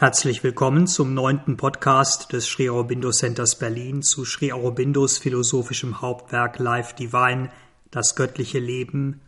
[0.00, 6.60] Herzlich willkommen zum neunten Podcast des Sri Aurobindo Centers Berlin zu Sri Aurobindos philosophischem Hauptwerk
[6.60, 7.50] Life Divine,
[7.90, 9.20] das göttliche Leben,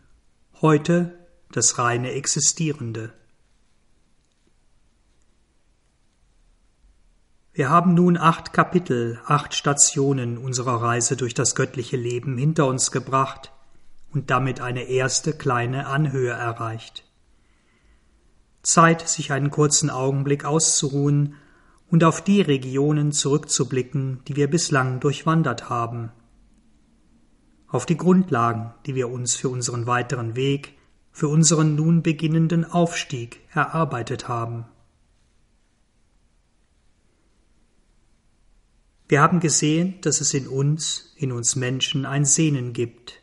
[0.61, 3.11] heute das reine Existierende.
[7.51, 12.91] Wir haben nun acht Kapitel, acht Stationen unserer Reise durch das göttliche Leben hinter uns
[12.91, 13.51] gebracht
[14.13, 17.10] und damit eine erste kleine Anhöhe erreicht.
[18.63, 21.35] Zeit, sich einen kurzen Augenblick auszuruhen
[21.89, 26.11] und auf die Regionen zurückzublicken, die wir bislang durchwandert haben,
[27.67, 30.77] auf die Grundlagen, die wir uns für unseren weiteren Weg,
[31.11, 34.65] für unseren nun beginnenden Aufstieg erarbeitet haben.
[39.07, 43.21] Wir haben gesehen, dass es in uns, in uns Menschen ein Sehnen gibt,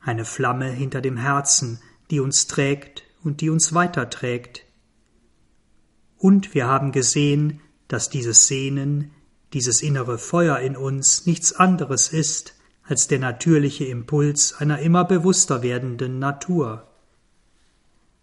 [0.00, 1.80] eine Flamme hinter dem Herzen,
[2.12, 4.65] die uns trägt und die uns weiterträgt,
[6.18, 9.10] und wir haben gesehen, dass dieses Sehnen,
[9.52, 15.62] dieses innere Feuer in uns nichts anderes ist als der natürliche Impuls einer immer bewusster
[15.62, 16.86] werdenden Natur.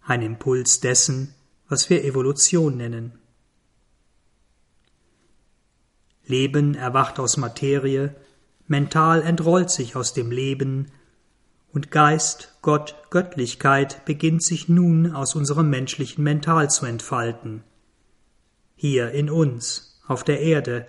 [0.02, 1.34] Ein Impuls dessen,
[1.68, 3.18] was wir Evolution nennen.
[6.26, 8.14] Leben erwacht aus Materie,
[8.66, 10.90] mental entrollt sich aus dem Leben,
[11.72, 17.64] und Geist, Gott, Göttlichkeit beginnt sich nun aus unserem menschlichen Mental zu entfalten
[18.84, 20.86] hier in uns, auf der Erde,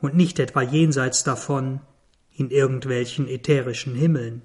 [0.00, 1.80] und nicht etwa jenseits davon,
[2.36, 4.42] in irgendwelchen ätherischen Himmeln.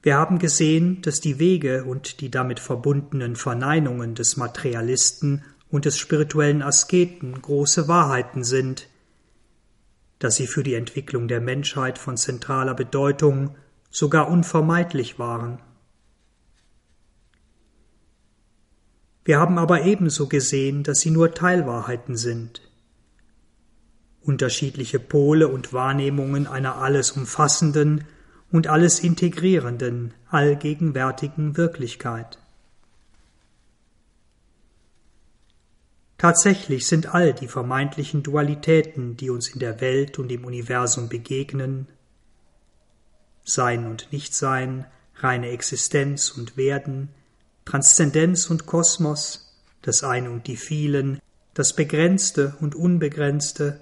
[0.00, 5.98] Wir haben gesehen, dass die Wege und die damit verbundenen Verneinungen des Materialisten und des
[5.98, 8.88] spirituellen Asketen große Wahrheiten sind,
[10.20, 13.56] dass sie für die Entwicklung der Menschheit von zentraler Bedeutung
[13.90, 15.58] sogar unvermeidlich waren.
[19.24, 22.60] Wir haben aber ebenso gesehen, dass sie nur Teilwahrheiten sind.
[24.20, 28.04] Unterschiedliche Pole und Wahrnehmungen einer alles umfassenden
[28.50, 32.38] und alles integrierenden, allgegenwärtigen Wirklichkeit.
[36.18, 41.86] Tatsächlich sind all die vermeintlichen Dualitäten, die uns in der Welt und im Universum begegnen,
[43.42, 47.10] Sein und Nichtsein, reine Existenz und Werden,
[47.64, 51.20] Transzendenz und Kosmos, das Eine und die Vielen,
[51.54, 53.80] das Begrenzte und Unbegrenzte,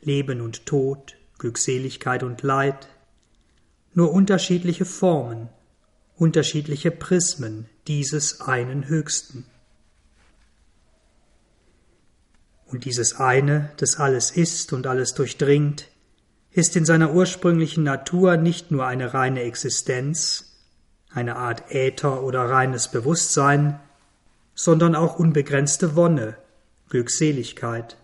[0.00, 2.88] Leben und Tod, Glückseligkeit und Leid,
[3.94, 5.48] nur unterschiedliche Formen,
[6.16, 9.44] unterschiedliche Prismen dieses einen Höchsten.
[12.66, 15.88] Und dieses eine, das alles ist und alles durchdringt,
[16.50, 20.47] ist in seiner ursprünglichen Natur nicht nur eine reine Existenz,
[21.10, 23.80] eine Art Äther oder reines Bewusstsein,
[24.54, 26.36] sondern auch unbegrenzte Wonne,
[26.88, 27.96] Glückseligkeit.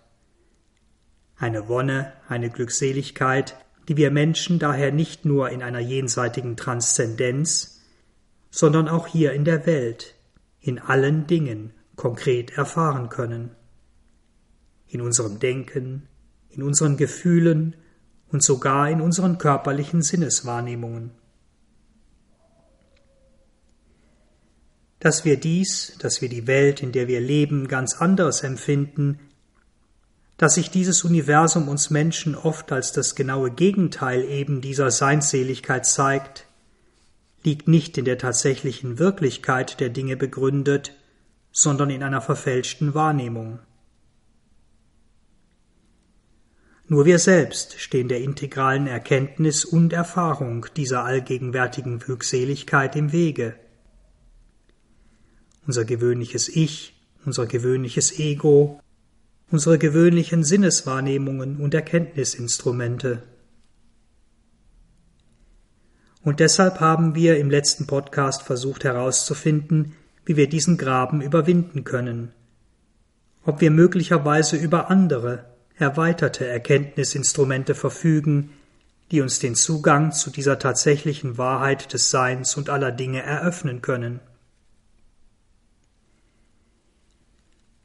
[1.36, 3.56] Eine Wonne, eine Glückseligkeit,
[3.88, 7.82] die wir Menschen daher nicht nur in einer jenseitigen Transzendenz,
[8.50, 10.14] sondern auch hier in der Welt,
[10.60, 13.50] in allen Dingen konkret erfahren können.
[14.86, 16.08] In unserem Denken,
[16.50, 17.74] in unseren Gefühlen
[18.28, 21.10] und sogar in unseren körperlichen Sinneswahrnehmungen.
[25.04, 29.20] Dass wir dies, dass wir die Welt, in der wir leben, ganz anders empfinden,
[30.38, 36.46] dass sich dieses Universum uns Menschen oft als das genaue Gegenteil eben dieser Seinsseligkeit zeigt,
[37.42, 40.94] liegt nicht in der tatsächlichen Wirklichkeit der Dinge begründet,
[41.52, 43.58] sondern in einer verfälschten Wahrnehmung.
[46.88, 53.56] Nur wir selbst stehen der integralen Erkenntnis und Erfahrung dieser allgegenwärtigen Glückseligkeit im Wege
[55.66, 56.94] unser gewöhnliches Ich,
[57.24, 58.80] unser gewöhnliches Ego,
[59.50, 63.22] unsere gewöhnlichen Sinneswahrnehmungen und Erkenntnisinstrumente.
[66.22, 69.94] Und deshalb haben wir im letzten Podcast versucht herauszufinden,
[70.24, 72.32] wie wir diesen Graben überwinden können,
[73.44, 75.44] ob wir möglicherweise über andere,
[75.76, 78.50] erweiterte Erkenntnisinstrumente verfügen,
[79.10, 84.20] die uns den Zugang zu dieser tatsächlichen Wahrheit des Seins und aller Dinge eröffnen können.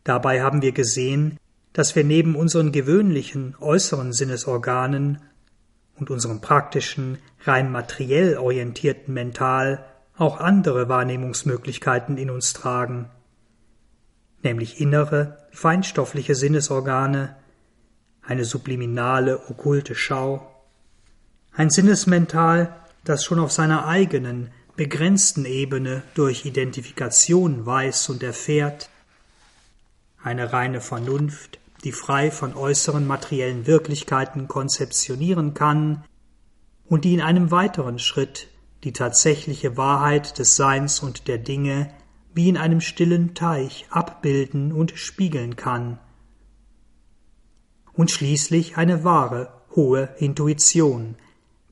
[0.10, 1.38] Dabei haben wir gesehen,
[1.72, 5.22] dass wir neben unseren gewöhnlichen äußeren Sinnesorganen
[5.98, 9.86] und unserem praktischen, rein materiell orientierten Mental
[10.18, 13.12] auch andere Wahrnehmungsmöglichkeiten in uns tragen,
[14.42, 17.36] nämlich innere, feinstoffliche Sinnesorgane,
[18.24, 20.66] eine subliminale, okkulte Schau,
[21.54, 28.90] ein Sinnesmental, das schon auf seiner eigenen, begrenzten Ebene durch Identifikation weiß und erfährt,
[30.24, 36.04] eine reine Vernunft, die frei von äußeren materiellen Wirklichkeiten konzeptionieren kann
[36.86, 38.50] und die in einem weiteren Schritt
[38.84, 41.90] die tatsächliche Wahrheit des Seins und der Dinge
[42.34, 46.00] wie in einem stillen Teich abbilden und spiegeln kann.
[47.94, 51.16] Und schließlich eine wahre, hohe Intuition,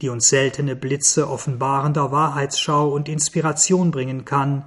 [0.01, 4.65] die uns seltene Blitze offenbarender Wahrheitsschau und Inspiration bringen kann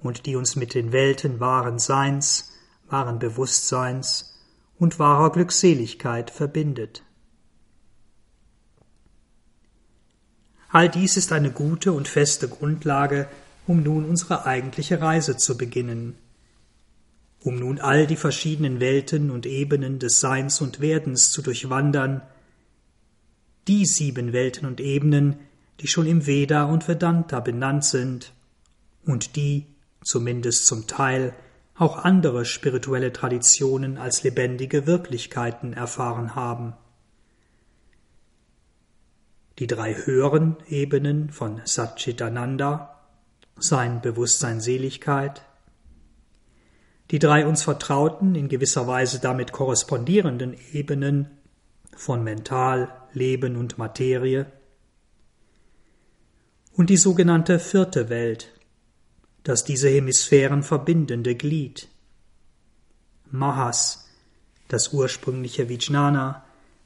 [0.00, 2.49] und die uns mit den Welten wahren Seins,
[2.90, 4.38] wahren Bewusstseins
[4.78, 7.02] und wahrer Glückseligkeit verbindet.
[10.70, 13.28] All dies ist eine gute und feste Grundlage,
[13.66, 16.16] um nun unsere eigentliche Reise zu beginnen,
[17.40, 22.22] um nun all die verschiedenen Welten und Ebenen des Seins und Werdens zu durchwandern,
[23.66, 25.38] die sieben Welten und Ebenen,
[25.80, 28.32] die schon im Veda und Vedanta benannt sind
[29.04, 29.66] und die,
[30.02, 31.34] zumindest zum Teil,
[31.74, 36.74] auch andere spirituelle Traditionen als lebendige Wirklichkeiten erfahren haben.
[39.58, 43.00] Die drei höheren Ebenen von Satchitananda,
[43.56, 45.42] sein Bewusstsein Seligkeit,
[47.10, 51.28] die drei uns vertrauten, in gewisser Weise damit korrespondierenden Ebenen
[51.96, 54.46] von Mental, Leben und Materie,
[56.72, 58.52] und die sogenannte vierte Welt,
[59.44, 61.88] das diese Hemisphären verbindende Glied.
[63.30, 64.08] Mahas,
[64.68, 66.44] das ursprüngliche Vijnana,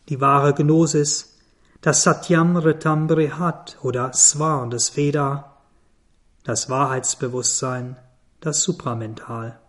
[0.09, 1.39] die wahre Gnosis,
[1.81, 5.61] das Satyam Ritam Brihat oder Svar des Veda,
[6.45, 7.97] das Wahrheitsbewusstsein,
[8.41, 9.61] das Supramental.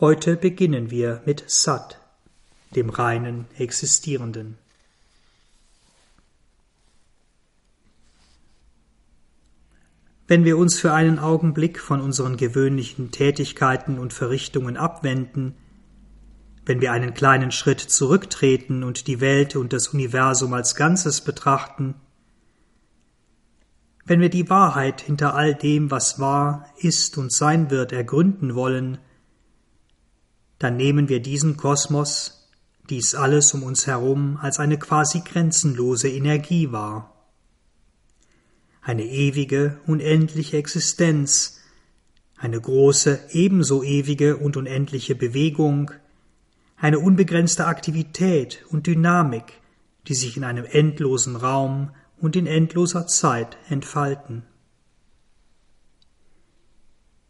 [0.00, 2.00] Heute beginnen wir mit Sat,
[2.74, 4.56] dem reinen Existierenden.
[10.30, 15.56] Wenn wir uns für einen Augenblick von unseren gewöhnlichen Tätigkeiten und Verrichtungen abwenden,
[16.64, 21.96] wenn wir einen kleinen Schritt zurücktreten und die Welt und das Universum als Ganzes betrachten,
[24.04, 28.98] wenn wir die Wahrheit hinter all dem, was war, ist und sein wird, ergründen wollen,
[30.60, 32.48] dann nehmen wir diesen Kosmos,
[32.88, 37.19] dies alles um uns herum, als eine quasi grenzenlose Energie wahr.
[38.82, 41.60] Eine ewige, unendliche Existenz,
[42.36, 45.90] eine große, ebenso ewige und unendliche Bewegung,
[46.76, 49.60] eine unbegrenzte Aktivität und Dynamik,
[50.08, 54.44] die sich in einem endlosen Raum und in endloser Zeit entfalten.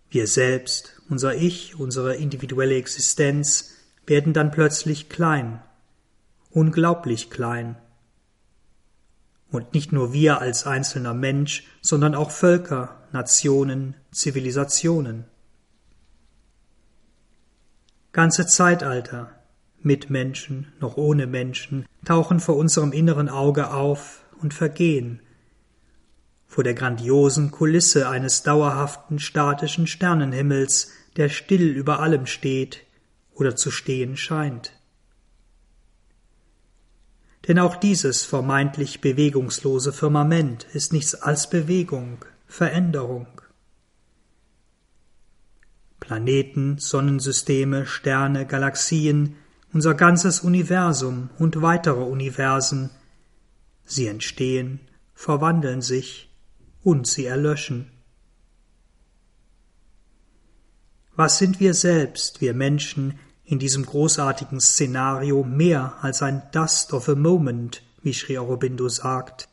[0.09, 3.77] Wir selbst, unser Ich, unsere individuelle Existenz
[4.07, 5.63] werden dann plötzlich klein,
[6.51, 7.77] unglaublich klein.
[9.51, 15.25] Und nicht nur wir als einzelner Mensch, sondern auch Völker, Nationen, Zivilisationen.
[18.13, 19.33] Ganze Zeitalter,
[19.83, 25.21] mit Menschen, noch ohne Menschen, tauchen vor unserem inneren Auge auf und vergehen,
[26.47, 32.85] vor der grandiosen Kulisse eines dauerhaften statischen Sternenhimmels, der still über allem steht
[33.33, 34.73] oder zu stehen scheint.
[37.51, 43.27] Denn auch dieses vermeintlich bewegungslose Firmament ist nichts als Bewegung, Veränderung.
[45.99, 49.35] Planeten, Sonnensysteme, Sterne, Galaxien,
[49.73, 52.91] unser ganzes Universum und weitere Universen.
[53.85, 54.79] Sie entstehen,
[55.13, 56.33] verwandeln sich
[56.85, 57.91] und sie erlöschen.
[61.17, 63.19] Was sind wir selbst, wir Menschen,
[63.51, 69.49] in diesem großartigen Szenario mehr als ein Dust of a Moment, wie Sri Aurobindo sagt,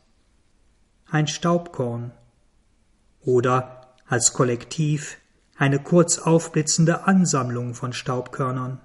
[1.10, 2.12] ein Staubkorn
[3.20, 5.18] oder als Kollektiv
[5.56, 8.80] eine kurz aufblitzende Ansammlung von Staubkörnern.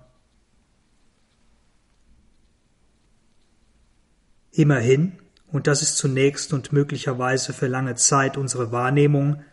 [4.50, 9.44] Immerhin, und das ist zunächst und möglicherweise für lange Zeit unsere Wahrnehmung,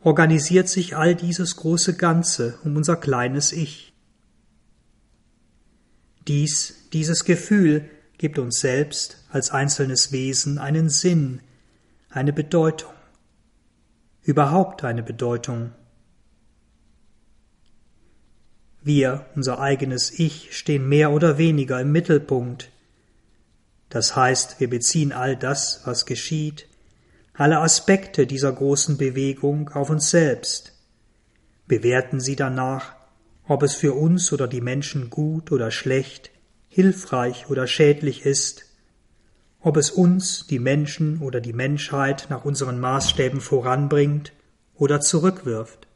[0.00, 3.95] organisiert sich all dieses große Ganze um unser kleines Ich.
[6.28, 11.40] Dies, dieses Gefühl gibt uns selbst als einzelnes Wesen einen Sinn,
[12.10, 12.92] eine Bedeutung,
[14.22, 15.72] überhaupt eine Bedeutung.
[18.82, 22.70] Wir, unser eigenes Ich, stehen mehr oder weniger im Mittelpunkt,
[23.88, 26.66] das heißt, wir beziehen all das, was geschieht,
[27.34, 30.72] alle Aspekte dieser großen Bewegung auf uns selbst,
[31.68, 32.95] bewerten sie danach,
[33.46, 36.30] ob es für uns oder die Menschen gut oder schlecht,
[36.68, 38.64] hilfreich oder schädlich ist,
[39.60, 44.32] ob es uns, die Menschen oder die Menschheit nach unseren Maßstäben voranbringt
[44.74, 45.86] oder zurückwirft.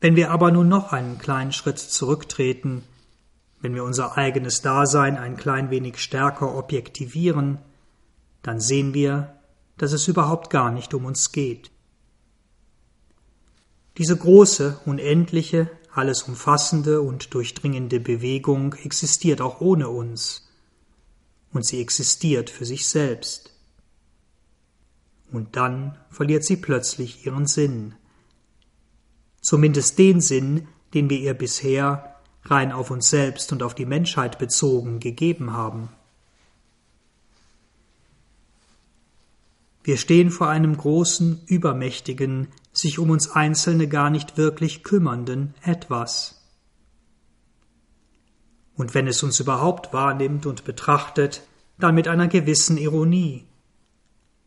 [0.00, 2.82] Wenn wir aber nun noch einen kleinen Schritt zurücktreten,
[3.60, 7.58] wenn wir unser eigenes Dasein ein klein wenig stärker objektivieren,
[8.42, 9.34] dann sehen wir,
[9.76, 11.70] dass es überhaupt gar nicht um uns geht.
[14.00, 20.48] Diese große, unendliche, alles umfassende und durchdringende Bewegung existiert auch ohne uns,
[21.52, 23.52] und sie existiert für sich selbst.
[25.30, 27.94] Und dann verliert sie plötzlich ihren Sinn,
[29.42, 34.38] zumindest den Sinn, den wir ihr bisher rein auf uns selbst und auf die Menschheit
[34.38, 35.90] bezogen gegeben haben.
[39.82, 46.40] Wir stehen vor einem großen, übermächtigen, sich um uns Einzelne gar nicht wirklich kümmernden etwas.
[48.76, 51.42] Und wenn es uns überhaupt wahrnimmt und betrachtet,
[51.78, 53.46] dann mit einer gewissen Ironie,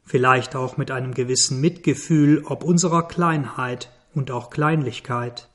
[0.04, 5.50] vielleicht auch mit einem gewissen Mitgefühl ob unserer Kleinheit und auch Kleinlichkeit.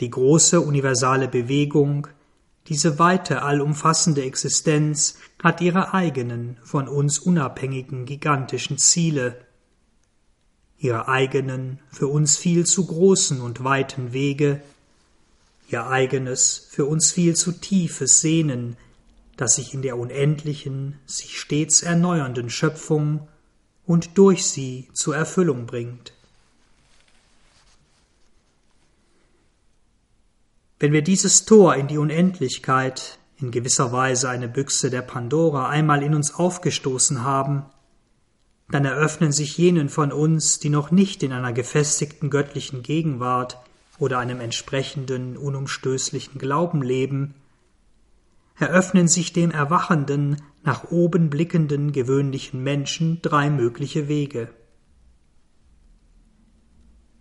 [0.00, 2.08] Die große universale Bewegung,
[2.68, 9.36] diese weite, allumfassende Existenz hat ihre eigenen, von uns unabhängigen, gigantischen Ziele,
[10.78, 14.62] ihre eigenen, für uns viel zu großen und weiten Wege,
[15.68, 18.76] ihr eigenes, für uns viel zu tiefes Sehnen,
[19.36, 23.26] das sich in der unendlichen, sich stets erneuernden Schöpfung
[23.86, 26.12] und durch sie zur Erfüllung bringt.
[30.82, 36.02] Wenn wir dieses Tor in die Unendlichkeit, in gewisser Weise eine Büchse der Pandora, einmal
[36.02, 37.66] in uns aufgestoßen haben,
[38.68, 43.62] dann eröffnen sich jenen von uns, die noch nicht in einer gefestigten göttlichen Gegenwart
[44.00, 47.36] oder einem entsprechenden, unumstößlichen Glauben leben,
[48.58, 54.48] eröffnen sich dem erwachenden, nach oben blickenden gewöhnlichen Menschen drei mögliche Wege.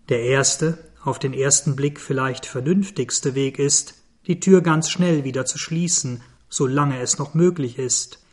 [0.09, 3.95] Der erste, auf den ersten Blick vielleicht vernünftigste Weg ist,
[4.27, 8.23] die Tür ganz schnell wieder zu schließen, solange es noch möglich ist,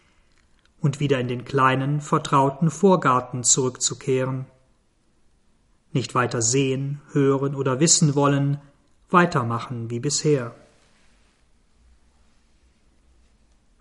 [0.81, 4.47] und wieder in den kleinen, vertrauten Vorgarten zurückzukehren.
[5.93, 8.61] Nicht weiter sehen, hören oder wissen wollen,
[9.11, 10.55] weitermachen wie bisher.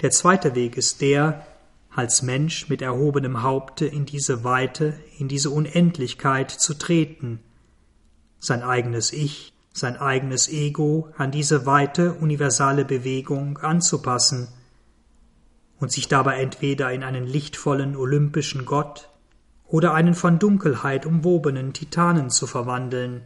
[0.02, 1.46] Der zweite Weg ist der,
[1.90, 7.40] als Mensch mit erhobenem Haupte in diese Weite, in diese Unendlichkeit zu treten,
[8.48, 14.48] sein eigenes Ich, sein eigenes Ego an diese weite universale Bewegung anzupassen
[15.80, 19.10] und sich dabei entweder in einen lichtvollen olympischen Gott
[19.68, 23.22] oder einen von Dunkelheit umwobenen Titanen zu verwandeln,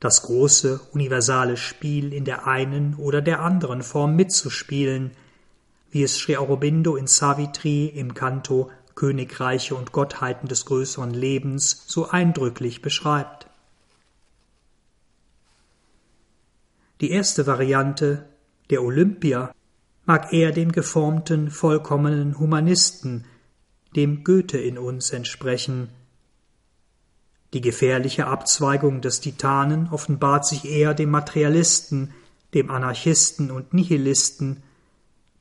[0.00, 5.12] das große universale Spiel in der einen oder der anderen Form mitzuspielen,
[5.92, 12.10] wie es Sri Aurobindo in Savitri im Kanto Königreiche und Gottheiten des größeren Lebens so
[12.10, 13.46] eindrücklich beschreibt.
[17.02, 18.28] Die erste Variante,
[18.70, 19.52] der Olympier,
[20.04, 23.24] mag eher dem geformten, vollkommenen Humanisten,
[23.96, 25.88] dem Goethe in uns entsprechen.
[27.54, 32.14] Die gefährliche Abzweigung des Titanen offenbart sich eher dem Materialisten,
[32.54, 34.62] dem Anarchisten und Nihilisten,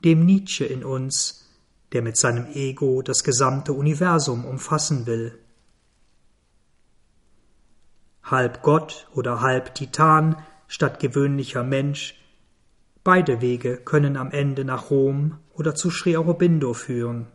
[0.04, 1.48] dem Nietzsche in uns,
[1.92, 5.38] der mit seinem Ego das gesamte Universum umfassen will.
[8.24, 10.38] Halb Gott oder halb Titan
[10.72, 12.16] statt gewöhnlicher Mensch,
[13.04, 17.28] beide Wege können am Ende nach Rom oder zu Sri Aurobindo führen.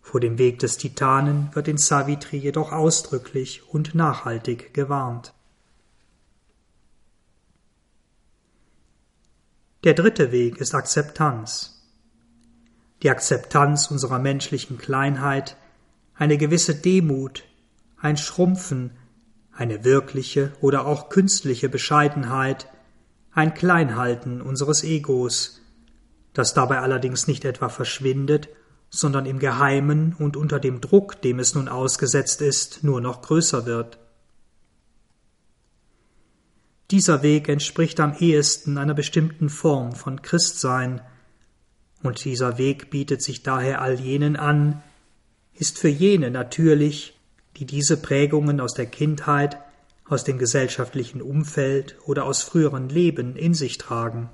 [0.00, 5.34] Vor dem Weg des Titanen wird in Savitri jedoch ausdrücklich und nachhaltig gewarnt.
[9.84, 11.86] Der dritte Weg ist Akzeptanz.
[13.02, 15.58] Die Akzeptanz unserer menschlichen Kleinheit,
[16.14, 17.44] eine gewisse Demut,
[17.98, 18.92] ein Schrumpfen,
[19.60, 22.66] eine wirkliche oder auch künstliche Bescheidenheit,
[23.30, 25.60] ein Kleinhalten unseres Egos,
[26.32, 28.48] das dabei allerdings nicht etwa verschwindet,
[28.88, 33.66] sondern im Geheimen und unter dem Druck, dem es nun ausgesetzt ist, nur noch größer
[33.66, 33.98] wird.
[36.90, 41.02] Dieser Weg entspricht am ehesten einer bestimmten Form von Christsein,
[42.02, 44.82] und dieser Weg bietet sich daher all jenen an,
[45.52, 47.19] ist für jene natürlich,
[47.60, 49.58] die diese Prägungen aus der Kindheit,
[50.06, 54.30] aus dem gesellschaftlichen Umfeld oder aus früheren Leben in sich tragen.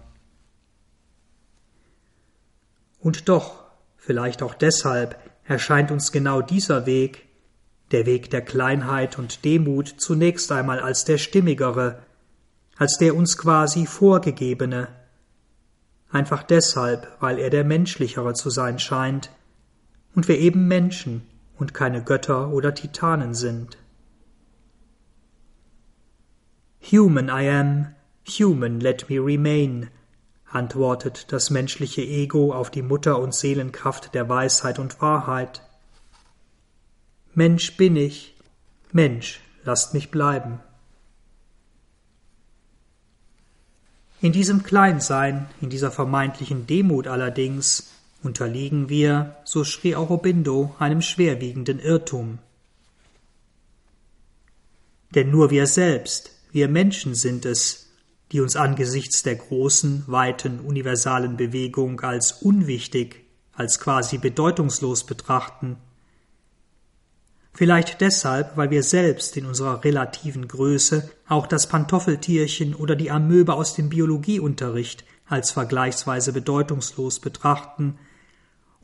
[3.00, 3.64] Und doch,
[3.97, 7.26] vielleicht auch deshalb, erscheint uns genau dieser Weg,
[7.90, 11.99] der Weg der Kleinheit und Demut, zunächst einmal als der stimmigere,
[12.76, 14.88] als der uns quasi vorgegebene,
[16.11, 19.30] einfach deshalb, weil er der menschlichere zu sein scheint
[20.14, 21.23] und wir eben Menschen
[21.58, 23.78] und keine Götter oder Titanen sind.
[26.92, 27.94] Human I am,
[28.26, 29.90] human let me remain,
[30.48, 35.62] antwortet das menschliche Ego auf die Mutter und Seelenkraft der Weisheit und Wahrheit.
[37.34, 38.36] Mensch bin ich,
[38.92, 40.60] Mensch, lasst mich bleiben.
[44.20, 47.92] In diesem Kleinsein, in dieser vermeintlichen Demut allerdings,
[48.23, 52.38] unterliegen wir, so schrie Aurobindo, einem schwerwiegenden Irrtum.
[55.14, 57.90] Denn nur wir selbst, wir Menschen sind es,
[58.32, 65.76] die uns angesichts der großen, weiten, universalen Bewegung als unwichtig, als quasi bedeutungslos betrachten
[67.56, 73.54] Vielleicht deshalb, weil wir selbst in unserer relativen Größe auch das Pantoffeltierchen oder die Amöbe
[73.54, 77.99] aus dem Biologieunterricht als vergleichsweise bedeutungslos betrachten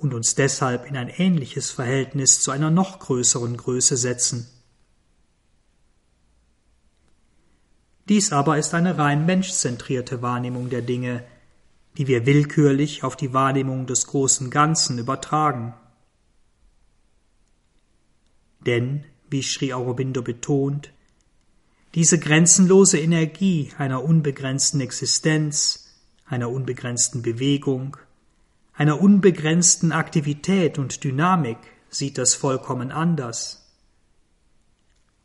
[0.02, 4.48] und uns deshalb in ein ähnliches Verhältnis zu einer noch größeren Größe setzen.
[8.08, 11.24] Dies aber ist eine rein menschzentrierte Wahrnehmung der Dinge,
[11.96, 15.74] die wir willkürlich auf die Wahrnehmung des großen Ganzen übertragen.
[18.66, 20.92] Denn, wie Sri Aurobindo betont,
[21.94, 25.94] diese grenzenlose Energie einer unbegrenzten Existenz,
[26.26, 27.96] einer unbegrenzten Bewegung,
[28.74, 31.58] einer unbegrenzten Aktivität und Dynamik
[31.90, 33.70] sieht das vollkommen anders.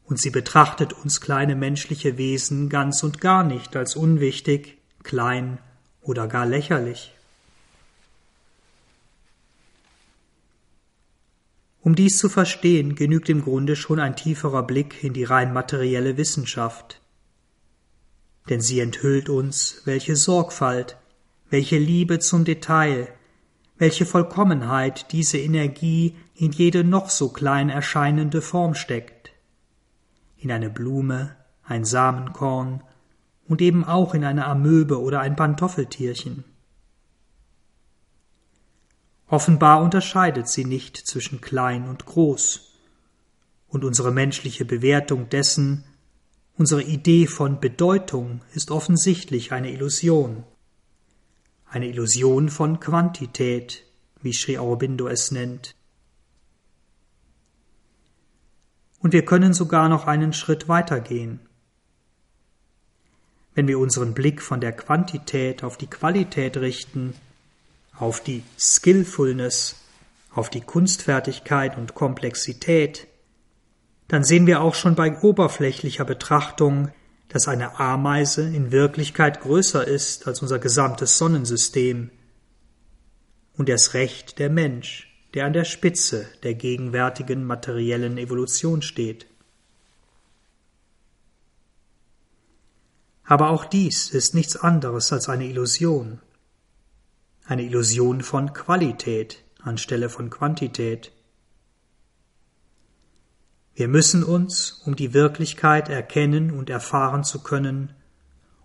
[0.03, 5.59] Und sie betrachtet uns kleine menschliche Wesen ganz und gar nicht als unwichtig, klein
[6.01, 7.13] oder gar lächerlich.
[11.81, 16.17] Um dies zu verstehen, genügt im Grunde schon ein tieferer Blick in die rein materielle
[16.17, 16.99] Wissenschaft.
[18.49, 20.97] Denn sie enthüllt uns, welche Sorgfalt,
[21.49, 23.07] welche Liebe zum Detail,
[23.77, 29.31] welche Vollkommenheit diese Energie in jede noch so klein erscheinende Form steckt.
[30.37, 32.83] In eine Blume, ein Samenkorn
[33.47, 36.43] und eben auch in eine Amöbe oder ein Pantoffeltierchen.
[39.27, 42.63] Offenbar unterscheidet sie nicht zwischen klein und groß.
[43.67, 45.83] Und unsere menschliche Bewertung dessen,
[46.55, 50.45] unsere Idee von Bedeutung ist offensichtlich eine Illusion.
[51.69, 53.83] Eine Illusion von Quantität,
[54.21, 55.75] wie Sri Aurobindo es nennt.
[58.99, 61.39] Und wir können sogar noch einen Schritt weitergehen.
[63.53, 67.13] Wenn wir unseren Blick von der Quantität auf die Qualität richten,
[67.97, 69.75] auf die Skillfulness,
[70.31, 73.07] auf die Kunstfertigkeit und Komplexität,
[74.07, 76.91] dann sehen wir auch schon bei oberflächlicher Betrachtung,
[77.29, 82.09] dass eine Ameise in Wirklichkeit größer ist als unser gesamtes Sonnensystem
[83.53, 89.27] und erst recht der Mensch, der an der Spitze der gegenwärtigen materiellen Evolution steht.
[93.23, 96.21] Aber auch dies ist nichts anderes als eine Illusion
[97.47, 101.13] eine Illusion von Qualität anstelle von Quantität.
[103.77, 107.93] Wir müssen uns, um die Wirklichkeit erkennen und erfahren zu können,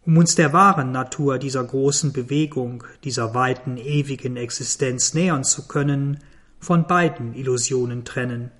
[0.07, 6.25] um uns der wahren Natur dieser großen Bewegung, dieser weiten, ewigen Existenz nähern zu können,
[6.61, 8.53] von beiden Illusionen trennen,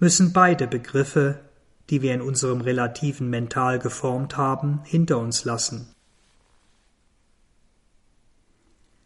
[0.00, 1.38] müssen beide Begriffe,
[1.88, 5.94] die wir in unserem relativen Mental geformt haben, hinter uns lassen.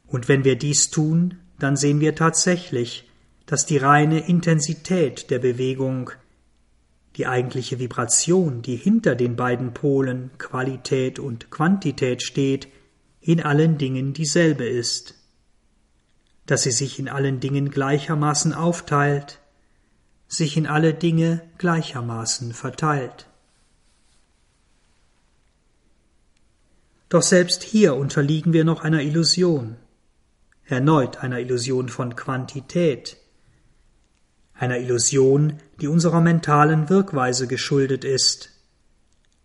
[0.06, 3.05] Und wenn wir dies tun, dann sehen wir tatsächlich,
[3.46, 6.10] dass die reine Intensität der Bewegung,
[7.16, 12.68] die eigentliche Vibration, die hinter den beiden Polen Qualität und Quantität steht,
[13.20, 15.14] in allen Dingen dieselbe ist,
[16.44, 19.40] dass sie sich in allen Dingen gleichermaßen aufteilt,
[20.28, 23.26] sich in alle Dinge gleichermaßen verteilt.
[27.08, 29.76] Doch selbst hier unterliegen wir noch einer Illusion
[30.66, 33.16] erneut einer Illusion von Quantität,
[34.58, 38.50] einer Illusion, die unserer mentalen Wirkweise geschuldet ist,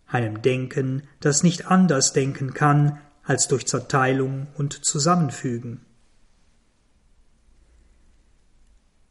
[0.07, 5.85] einem Denken, das nicht anders denken kann als durch Zerteilung und Zusammenfügen.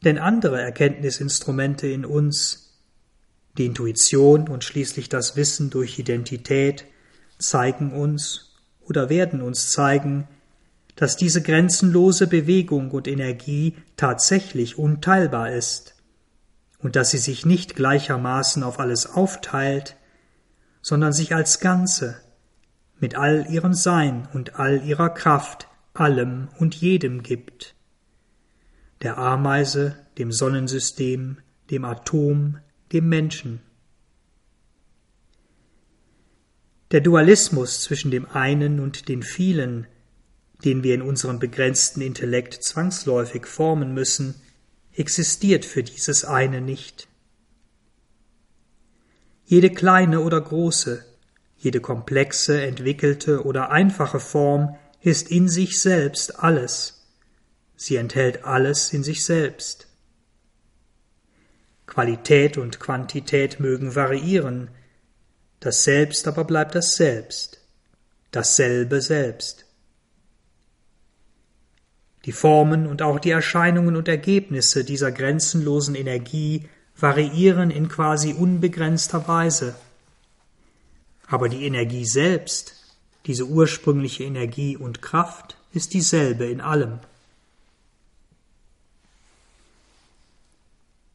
[0.05, 2.81] Denn andere Erkenntnisinstrumente in uns,
[3.59, 6.87] die Intuition und schließlich das Wissen durch Identität,
[7.39, 10.29] zeigen uns oder werden uns zeigen,
[11.01, 15.95] dass diese grenzenlose Bewegung und Energie tatsächlich unteilbar ist
[16.79, 19.97] und dass sie sich nicht gleichermaßen auf alles aufteilt,
[20.83, 22.21] sondern sich als Ganze,
[22.99, 27.75] mit all ihrem Sein und all ihrer Kraft allem und jedem gibt.
[29.01, 31.39] Der Ameise, dem Sonnensystem,
[31.71, 32.59] dem Atom,
[32.93, 33.63] dem Menschen.
[36.91, 39.87] Der Dualismus zwischen dem einen und den vielen,
[40.65, 44.35] den wir in unserem begrenzten Intellekt zwangsläufig formen müssen,
[44.93, 47.09] existiert für dieses eine nicht.
[49.45, 51.05] Jede kleine oder große,
[51.57, 57.07] jede komplexe, entwickelte oder einfache Form ist in sich selbst alles.
[57.77, 59.89] Sie enthält alles in sich selbst.
[61.87, 64.71] Qualität und Quantität mögen variieren,
[65.59, 67.61] das Selbst aber bleibt das Selbst,
[68.31, 69.67] dasselbe Selbst.
[72.25, 79.27] Die Formen und auch die Erscheinungen und Ergebnisse dieser grenzenlosen Energie variieren in quasi unbegrenzter
[79.27, 79.75] Weise.
[81.29, 82.75] Aber die Energie selbst,
[83.27, 86.99] diese ursprüngliche Energie und Kraft, ist dieselbe in allem.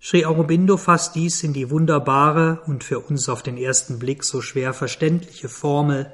[0.02, 4.42] Sri Aurobindo fasst dies in die wunderbare und für uns auf den ersten Blick so
[4.42, 6.12] schwer verständliche Formel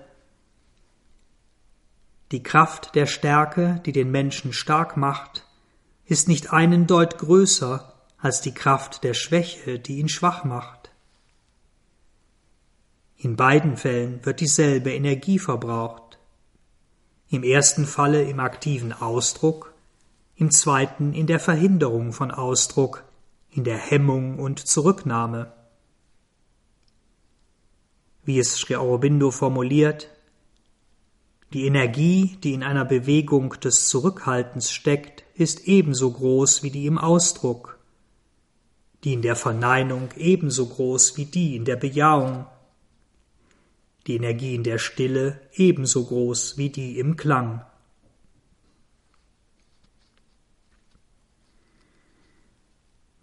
[2.32, 5.46] Die Kraft der Stärke, die den Menschen stark macht,
[6.06, 10.92] ist nicht einen Deut größer als die Kraft der Schwäche, die ihn schwach macht.
[13.18, 16.20] In beiden Fällen wird dieselbe Energie verbraucht.
[17.30, 19.74] Im ersten Falle im aktiven Ausdruck,
[20.36, 23.04] im zweiten in der Verhinderung von Ausdruck,
[23.50, 25.52] in der Hemmung und Zurücknahme.
[28.24, 30.10] Wie es Sri Aurobindo formuliert,
[31.54, 36.98] die Energie, die in einer Bewegung des Zurückhaltens steckt, ist ebenso groß wie die im
[36.98, 37.82] Ausdruck
[39.04, 42.46] die in der Verneinung ebenso groß wie die in der Bejahung,
[44.08, 47.66] die Energie in der Stille ebenso groß wie die im Klang.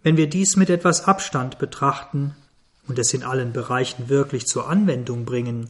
[0.01, 2.35] Wenn wir dies mit etwas Abstand betrachten
[2.87, 5.69] und es in allen Bereichen wirklich zur Anwendung bringen,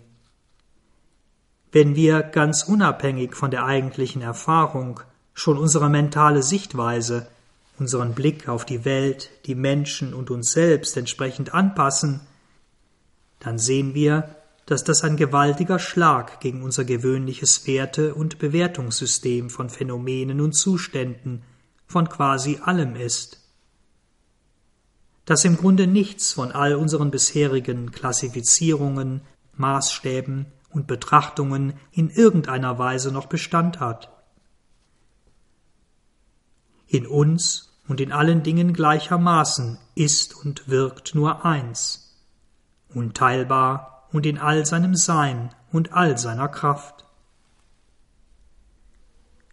[1.72, 5.02] wenn wir ganz unabhängig von der eigentlichen Erfahrung
[5.34, 7.28] schon unsere mentale Sichtweise
[7.80, 12.22] unseren Blick auf die Welt, die Menschen und uns selbst entsprechend anpassen,
[13.40, 19.70] dann sehen wir, dass das ein gewaltiger Schlag gegen unser gewöhnliches Werte- und Bewertungssystem von
[19.70, 21.42] Phänomenen und Zuständen,
[21.88, 23.40] von quasi allem ist.
[25.26, 29.22] Dass im Grunde nichts von all unseren bisherigen Klassifizierungen,
[29.56, 34.10] Maßstäben und Betrachtungen in irgendeiner Weise noch Bestand hat.
[36.88, 42.16] In uns und in allen Dingen gleichermaßen ist und wirkt nur eins,
[42.94, 47.06] unteilbar und in all seinem Sein und all seiner Kraft.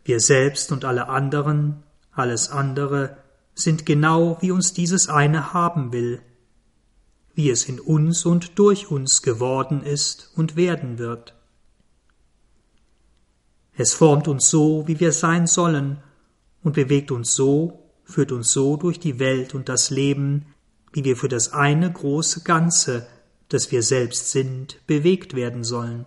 [0.05, 3.17] Wir selbst und alle anderen, alles andere,
[3.55, 6.23] sind genau wie uns dieses eine haben will,
[7.37, 11.35] wie es in uns und durch uns geworden ist und werden wird.
[13.75, 16.03] Es formt uns so, wie wir sein sollen,
[16.62, 20.46] und bewegt uns so, führt uns so durch die Welt und das Leben,
[20.92, 23.07] wie wir für das eine große Ganze,
[23.51, 26.07] das wir selbst sind, bewegt werden sollen.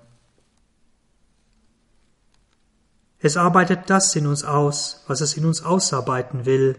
[3.19, 6.75] Es arbeitet das in uns aus, was es in uns ausarbeiten will,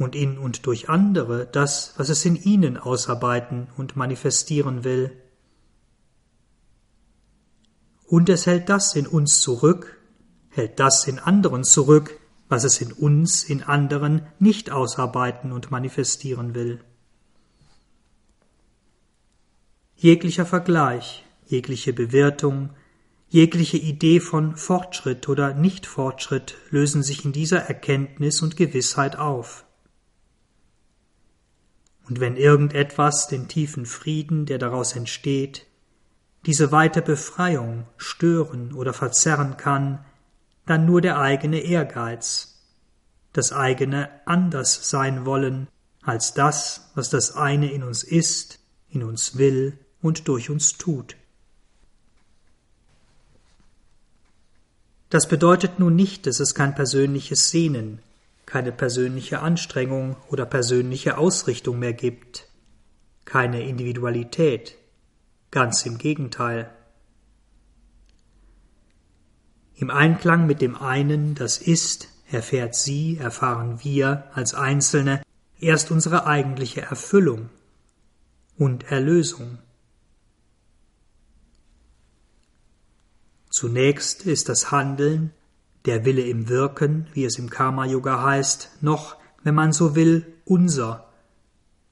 [0.00, 5.12] und in und durch andere das, was es in ihnen ausarbeiten und manifestieren will.
[8.06, 10.00] Und es hält das in uns zurück,
[10.48, 16.54] hält das in anderen zurück, was es in uns, in anderen nicht ausarbeiten und manifestieren
[16.54, 16.80] will.
[19.96, 22.70] Jeglicher Vergleich, jegliche Bewertung,
[23.28, 29.66] jegliche Idee von Fortschritt oder Nichtfortschritt lösen sich in dieser Erkenntnis und Gewissheit auf.
[32.10, 35.66] Und wenn irgendetwas den tiefen Frieden, der daraus entsteht,
[36.44, 40.04] diese weite Befreiung stören oder verzerren kann,
[40.66, 42.66] dann nur der eigene Ehrgeiz,
[43.32, 45.68] das eigene anders sein wollen
[46.02, 51.16] als das, was das eine in uns ist, in uns will und durch uns tut.
[55.10, 58.00] Das bedeutet nun nicht, dass es kein persönliches Sehnen,
[58.50, 62.48] keine persönliche Anstrengung oder persönliche Ausrichtung mehr gibt,
[63.24, 64.76] keine Individualität,
[65.52, 66.68] ganz im Gegenteil.
[69.76, 75.22] Im Einklang mit dem einen, das ist, erfährt sie, erfahren wir als Einzelne
[75.60, 76.80] erst unsere eigentliche
[83.48, 85.32] Zunächst ist das Handeln,
[85.86, 90.26] der Wille im Wirken, wie es im Karma Yoga heißt, noch, wenn man so will,
[90.44, 91.08] unser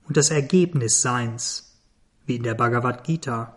[0.07, 1.81] und das Ergebnis Seins,
[2.27, 3.55] wie in der Bhagavad Gita.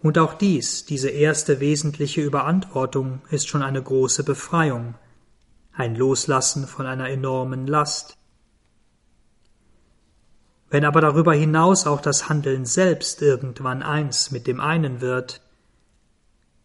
[0.00, 4.94] Und auch dies, diese erste wesentliche Überantwortung, ist schon eine große Befreiung,
[5.72, 8.16] ein Loslassen von einer enormen Last.
[10.70, 15.40] Wenn aber darüber hinaus auch das Handeln selbst irgendwann eins mit dem einen wird,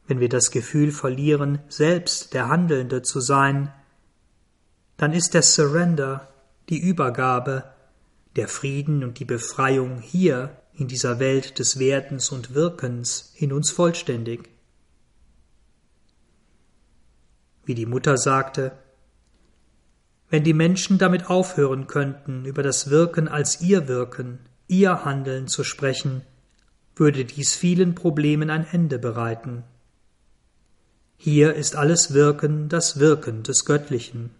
[0.07, 3.73] wenn wir das Gefühl verlieren, selbst der Handelnde zu sein,
[4.97, 6.33] dann ist der Surrender,
[6.69, 7.63] die Übergabe,
[8.35, 13.71] der Frieden und die Befreiung hier in dieser Welt des Werdens und Wirkens in uns
[13.71, 14.49] vollständig.
[17.65, 18.71] Wie die Mutter sagte,
[20.29, 25.63] wenn die Menschen damit aufhören könnten, über das Wirken als ihr Wirken, ihr Handeln zu
[25.63, 26.23] sprechen,
[26.95, 29.63] würde dies vielen Problemen ein Ende bereiten.
[31.17, 34.31] Hier ist alles Wirken das Wirken des Göttlichen.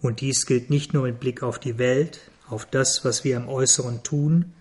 [0.00, 3.48] Und dies gilt nicht nur mit Blick auf die Welt, auf das, was wir im
[3.48, 4.52] Äußeren tun,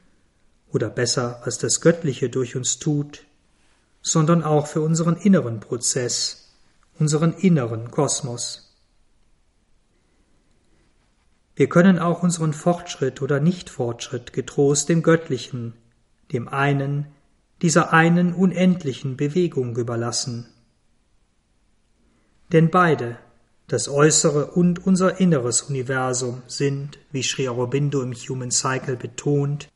[0.71, 3.23] oder besser, was das Göttliche durch uns tut,
[4.01, 6.49] sondern auch für unseren inneren Prozess,
[6.97, 8.73] unseren inneren Kosmos.
[11.55, 15.73] Wir können auch unseren Fortschritt oder Nichtfortschritt getrost dem Göttlichen,
[16.31, 17.07] dem einen,
[17.61, 20.47] dieser einen unendlichen Bewegung überlassen.
[22.51, 23.17] Denn beide,
[23.67, 29.69] das äußere und unser inneres Universum, sind, wie Sri Aurobindo im Human Cycle betont,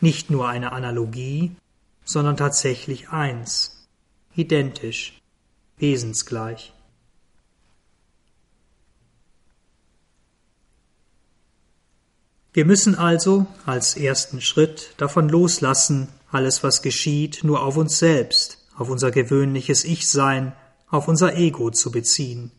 [0.00, 1.54] nicht nur eine Analogie,
[2.04, 3.86] sondern tatsächlich eins,
[4.34, 5.20] identisch,
[5.78, 6.72] wesensgleich.
[12.54, 18.58] Wir müssen also als ersten Schritt davon loslassen, alles, was geschieht, nur auf uns selbst,
[18.76, 20.52] auf unser gewöhnliches Ich-Sein,
[20.88, 22.52] auf unser Ego zu beziehen.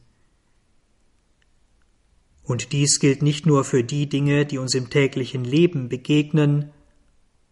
[2.44, 6.72] Und dies gilt nicht nur für die Dinge, die uns im täglichen Leben begegnen,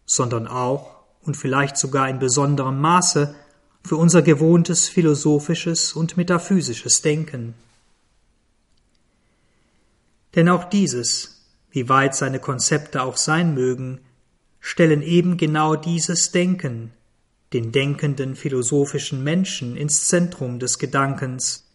[0.06, 3.36] sondern auch und vielleicht sogar in besonderem Maße
[3.84, 7.54] für unser gewohntes philosophisches und metaphysisches Denken.
[10.36, 14.00] Denn auch dieses, wie weit seine Konzepte auch sein mögen,
[14.62, 16.94] stellen eben genau dieses Denken,
[17.52, 21.68] den denkenden philosophischen Menschen ins Zentrum des Gedankens,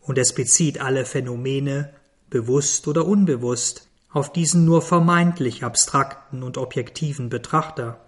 [0.00, 1.92] und es bezieht alle Phänomene,
[2.30, 8.00] bewusst oder unbewusst, auf diesen nur vermeintlich abstrakten und objektiven Betrachter.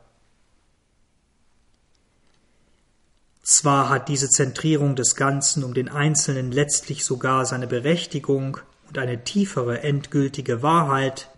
[3.43, 9.25] Zwar hat diese Zentrierung des Ganzen um den Einzelnen letztlich sogar seine Berechtigung und eine
[9.25, 11.31] tiefere endgültige Wahrheit,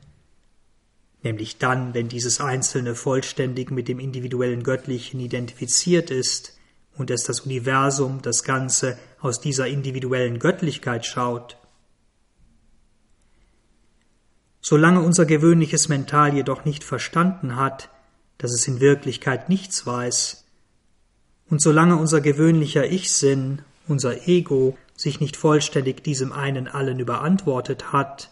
[1.23, 6.59] nämlich dann, wenn dieses Einzelne vollständig mit dem individuellen Göttlichen identifiziert ist
[6.97, 11.57] und es das Universum, das Ganze aus dieser individuellen Göttlichkeit schaut.
[14.61, 17.91] Solange unser gewöhnliches Mental jedoch nicht verstanden hat,
[18.39, 20.45] dass es in Wirklichkeit nichts weiß,
[21.51, 28.31] und solange unser gewöhnlicher Ich-Sinn, unser Ego, sich nicht vollständig diesem einen allen überantwortet hat,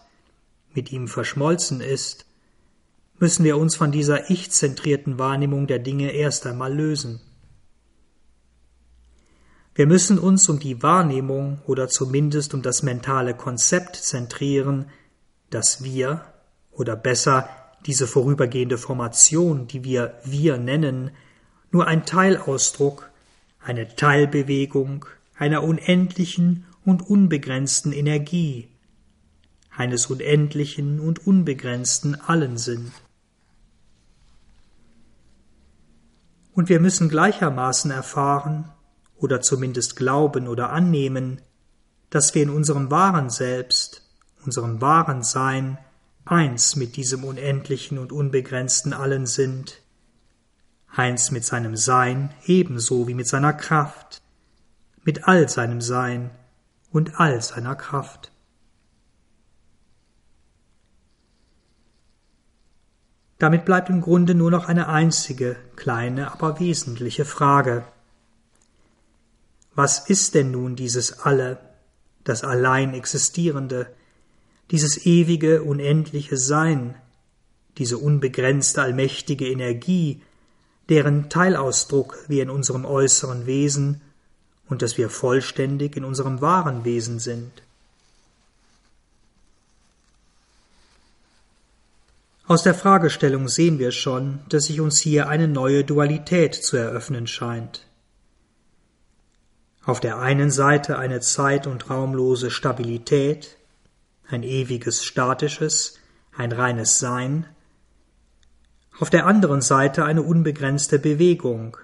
[0.72, 2.26] mit ihm verschmolzen ist,
[3.20, 7.20] müssen wir uns von dieser ich-zentrierten Wahrnehmung der Dinge erst einmal lösen.
[9.74, 14.86] Wir müssen uns um die Wahrnehmung oder zumindest um das mentale Konzept zentrieren,
[15.50, 16.22] dass wir,
[16.72, 17.48] oder besser
[17.86, 21.12] diese vorübergehende Formation, die wir wir nennen,
[21.70, 23.10] nur ein Teilausdruck,
[23.60, 28.68] eine Teilbewegung einer unendlichen und unbegrenzten Energie,
[29.70, 32.90] eines unendlichen und unbegrenzten Allen sind.
[36.58, 38.68] Und wir müssen gleichermaßen erfahren,
[39.16, 41.40] oder zumindest glauben oder annehmen,
[42.10, 44.02] dass wir in unserem wahren Selbst,
[44.44, 45.78] unserem wahren Sein,
[46.24, 49.82] eins mit diesem unendlichen und unbegrenzten Allen sind,
[50.88, 54.20] eins mit seinem Sein ebenso wie mit seiner Kraft,
[55.04, 56.32] mit all seinem Sein
[56.90, 58.32] und all seiner Kraft.
[63.38, 67.84] Damit bleibt im Grunde nur noch eine einzige, kleine, aber wesentliche Frage.
[69.74, 71.60] Was ist denn nun dieses Alle,
[72.24, 73.94] das allein Existierende,
[74.72, 76.96] dieses ewige, unendliche Sein,
[77.78, 80.20] diese unbegrenzte allmächtige Energie,
[80.88, 84.00] deren Teilausdruck wir in unserem äußeren Wesen
[84.68, 87.62] und dass wir vollständig in unserem wahren Wesen sind.
[92.48, 97.26] Aus der Fragestellung sehen wir schon, dass sich uns hier eine neue Dualität zu eröffnen
[97.26, 97.86] scheint.
[99.84, 103.58] Auf der einen Seite eine zeit- und raumlose Stabilität,
[104.26, 105.98] ein ewiges statisches,
[106.34, 107.44] ein reines Sein,
[108.98, 111.76] auf der anderen Seite eine unbegrenzte Bewegung,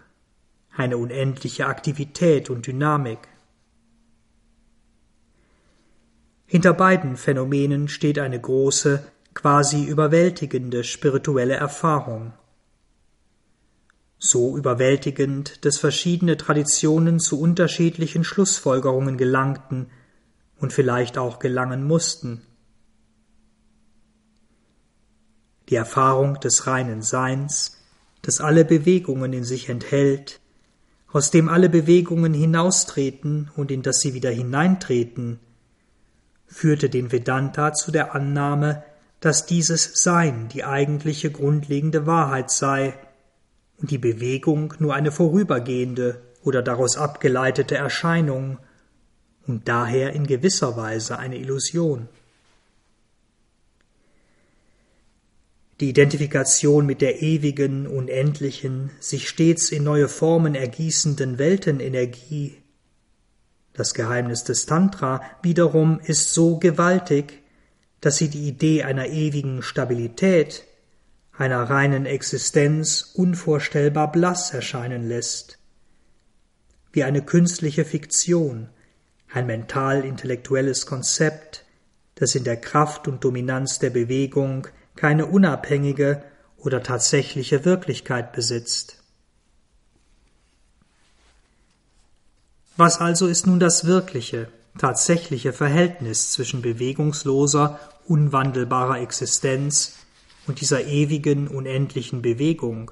[0.75, 3.29] eine unendliche Aktivität und Dynamik.
[6.47, 12.33] Hinter beiden Phänomenen steht eine große, quasi überwältigende spirituelle Erfahrung.
[14.19, 19.91] So überwältigend, dass verschiedene Traditionen zu unterschiedlichen Schlussfolgerungen gelangten
[20.59, 22.43] und vielleicht auch gelangen mussten.
[25.69, 27.79] Die Erfahrung des reinen Seins,
[28.23, 30.41] das alle Bewegungen in sich enthält,
[31.13, 35.39] aus dem alle Bewegungen hinaustreten und in das sie wieder hineintreten,
[36.47, 38.85] führte den Vedanta zu der Annahme,
[39.25, 42.93] dass dieses Sein die eigentliche grundlegende Wahrheit sei
[43.79, 48.59] und die Bewegung nur eine vorübergehende oder daraus abgeleitete Erscheinung
[49.47, 52.11] und daher in gewisser Weise eine Illusion.
[55.81, 62.59] Die Identifikation mit der ewigen, unendlichen, sich stets in neue Formen ergießenden Weltenenergie,
[63.73, 67.44] das Geheimnis des Tantra wiederum ist so gewaltig,
[68.05, 70.65] dass sie die Idee einer ewigen Stabilität,
[71.33, 75.59] einer reinen Existenz unvorstellbar blass erscheinen lässt,
[76.93, 78.69] wie eine künstliche Fiktion,
[79.33, 81.65] ein mental-intellektuelles Konzept,
[82.17, 86.23] das in der Kraft und Dominanz der Bewegung keine unabhängige
[86.59, 89.03] oder tatsächliche Wirklichkeit besitzt.
[92.77, 99.97] Was also ist nun das wirkliche, tatsächliche Verhältnis zwischen bewegungsloser, unwandelbarer Existenz
[100.47, 102.91] und dieser ewigen, unendlichen Bewegung?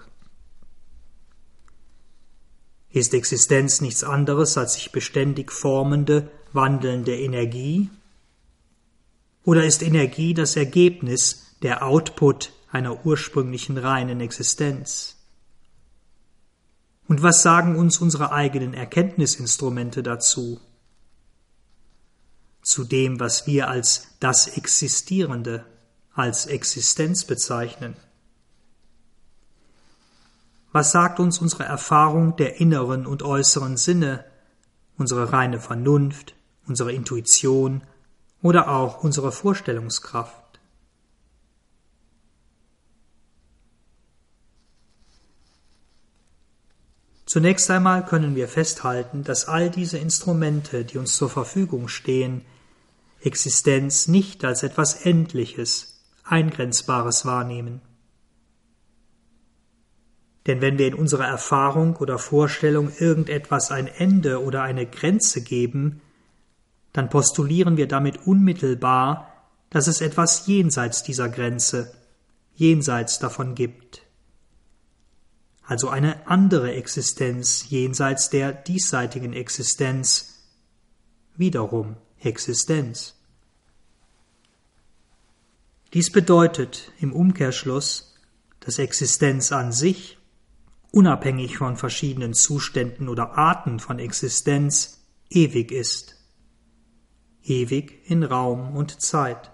[2.90, 7.88] Ist Existenz nichts anderes als sich beständig formende, wandelnde Energie?
[9.44, 15.16] Oder ist Energie das Ergebnis der Output einer ursprünglichen reinen Existenz.
[17.06, 20.60] Und was sagen uns unsere eigenen Erkenntnisinstrumente dazu?
[22.62, 25.64] Zu dem, was wir als das Existierende,
[26.14, 27.96] als Existenz bezeichnen.
[30.72, 34.24] Was sagt uns unsere Erfahrung der inneren und äußeren Sinne,
[34.96, 36.34] unsere reine Vernunft,
[36.66, 37.82] unsere Intuition
[38.40, 40.42] oder auch unsere Vorstellungskraft?
[47.26, 52.42] Zunächst einmal können wir festhalten, dass all diese Instrumente, die uns zur Verfügung stehen,
[53.22, 57.80] Existenz nicht als etwas Endliches, Eingrenzbares wahrnehmen.
[60.46, 66.00] Denn wenn wir in unserer Erfahrung oder Vorstellung irgendetwas ein Ende oder eine Grenze geben,
[66.92, 69.28] dann postulieren wir damit unmittelbar,
[69.70, 71.94] dass es etwas jenseits dieser Grenze,
[72.54, 74.02] jenseits davon gibt
[75.72, 80.34] also eine andere Existenz jenseits der diesseitigen Existenz,
[81.36, 83.14] wiederum Existenz.
[85.92, 88.14] Dies bedeutet im Umkehrschluss,
[88.60, 90.18] dass Existenz an sich,
[90.90, 96.16] unabhängig von verschiedenen Zuständen oder Arten von Existenz, ewig ist,
[97.42, 99.50] ewig in Raum und Zeit.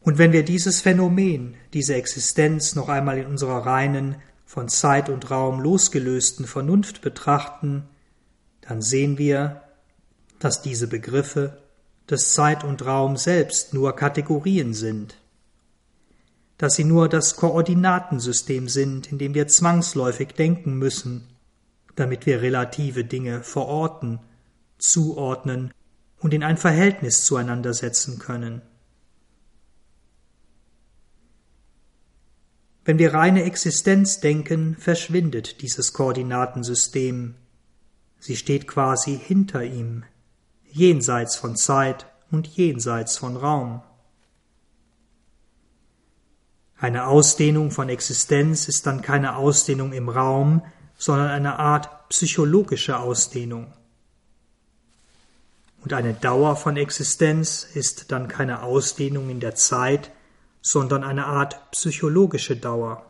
[0.00, 5.30] Und wenn wir dieses Phänomen, diese Existenz noch einmal in unserer reinen, von Zeit und
[5.30, 7.88] Raum losgelösten Vernunft betrachten,
[8.68, 9.62] dann sehen wir,
[10.38, 11.56] dass diese Begriffe,
[12.06, 15.16] dass Zeit und Raum selbst nur Kategorien sind,
[16.58, 21.28] dass sie nur das Koordinatensystem sind, in dem wir zwangsläufig denken müssen,
[21.96, 24.20] damit wir relative Dinge verorten,
[24.76, 25.72] zuordnen
[26.18, 28.60] und in ein Verhältnis zueinander setzen können.
[32.84, 37.34] Wenn wir reine Existenz denken, verschwindet dieses Koordinatensystem.
[38.20, 40.04] Sie steht quasi hinter ihm,
[40.70, 43.82] jenseits von Zeit und jenseits von Raum.
[46.76, 50.62] Eine Ausdehnung von Existenz ist dann keine Ausdehnung im Raum,
[50.96, 53.72] sondern eine Art psychologische Ausdehnung.
[55.82, 60.10] Und eine Dauer von Existenz ist dann keine Ausdehnung in der Zeit,
[60.60, 63.06] sondern eine Art psychologische Dauer.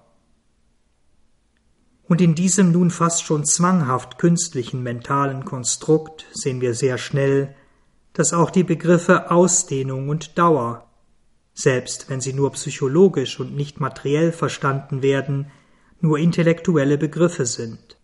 [2.08, 7.54] Und in diesem nun fast schon zwanghaft künstlichen mentalen Konstrukt sehen wir sehr schnell,
[8.14, 10.88] dass auch die Begriffe Ausdehnung und Dauer
[11.58, 15.50] selbst wenn sie nur psychologisch und nicht materiell verstanden werden,
[16.00, 17.98] nur intellektuelle Begriffe sind.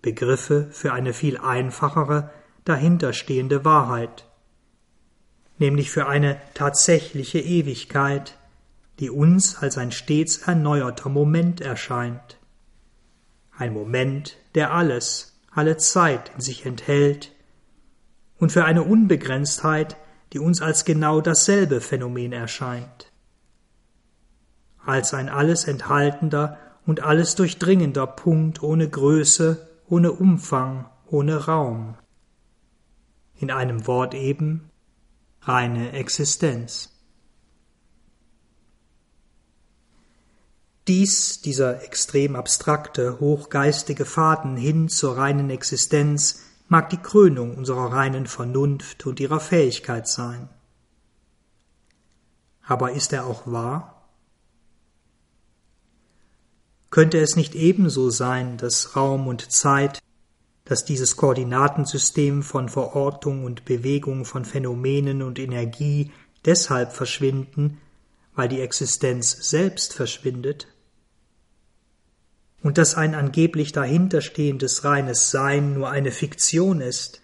[0.00, 2.30] Begriffe für eine viel einfachere,
[2.64, 4.24] dahinterstehende Wahrheit,
[5.58, 8.38] nämlich für eine tatsächliche Ewigkeit,
[9.00, 12.35] die uns als ein stets erneuerter Moment erscheint.
[13.58, 17.32] Ein Moment, der alles, alle Zeit in sich enthält,
[18.38, 19.96] und für eine Unbegrenztheit,
[20.32, 23.10] die uns als genau dasselbe Phänomen erscheint.
[24.84, 31.96] Als ein alles enthaltender und alles durchdringender Punkt ohne Größe, ohne Umfang, ohne Raum.
[33.36, 34.70] In einem Wort eben
[35.40, 36.95] reine Existenz.
[40.88, 48.26] Dies, dieser extrem abstrakte, hochgeistige Faden hin zur reinen Existenz, mag die Krönung unserer reinen
[48.26, 50.48] Vernunft und ihrer Fähigkeit sein.
[52.62, 54.08] Aber ist er auch wahr?
[56.90, 59.98] Könnte es nicht ebenso sein, dass Raum und Zeit,
[60.64, 66.12] dass dieses Koordinatensystem von Verortung und Bewegung von Phänomenen und Energie
[66.44, 67.80] deshalb verschwinden,
[68.36, 70.68] weil die Existenz selbst verschwindet?
[72.62, 77.20] Und dass ein angeblich dahinterstehendes reines Sein nur eine Fiktion ist,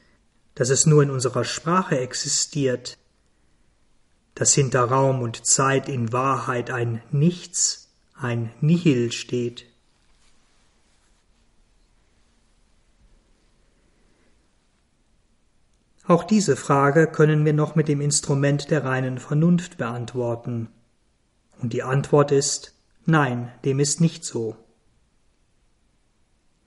[0.55, 2.99] dass es nur in unserer Sprache existiert,
[4.35, 9.67] dass hinter Raum und Zeit in Wahrheit ein Nichts, ein Nihil steht.
[16.05, 20.69] Auch diese Frage können wir noch mit dem Instrument der reinen Vernunft beantworten.
[21.61, 22.75] Und die Antwort ist
[23.05, 24.57] Nein, dem ist nicht so.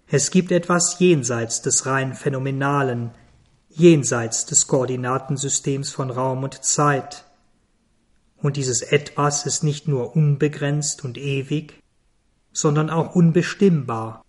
[0.08, 3.12] Es gibt etwas jenseits des rein Phänomenalen,
[3.70, 7.26] jenseits des Koordinatensystems von Raum und Zeit.
[8.38, 11.82] Und dieses Etwas ist nicht nur unbegrenzt und ewig,
[12.54, 14.24] sondern auch unbestimmbar,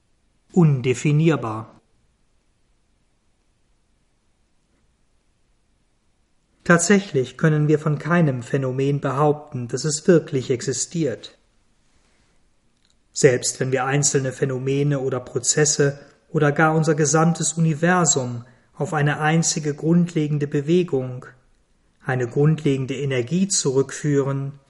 [0.53, 1.81] undefinierbar.
[6.65, 11.36] Tatsächlich können wir von keinem Phänomen behaupten, dass es wirklich existiert
[13.17, 15.99] selbst wenn wir einzelne Phänomene oder Prozesse
[16.29, 18.45] oder gar unser gesamtes Universum
[18.75, 21.25] auf eine einzige grundlegende Bewegung,
[22.05, 24.61] eine grundlegende Energie zurückführen,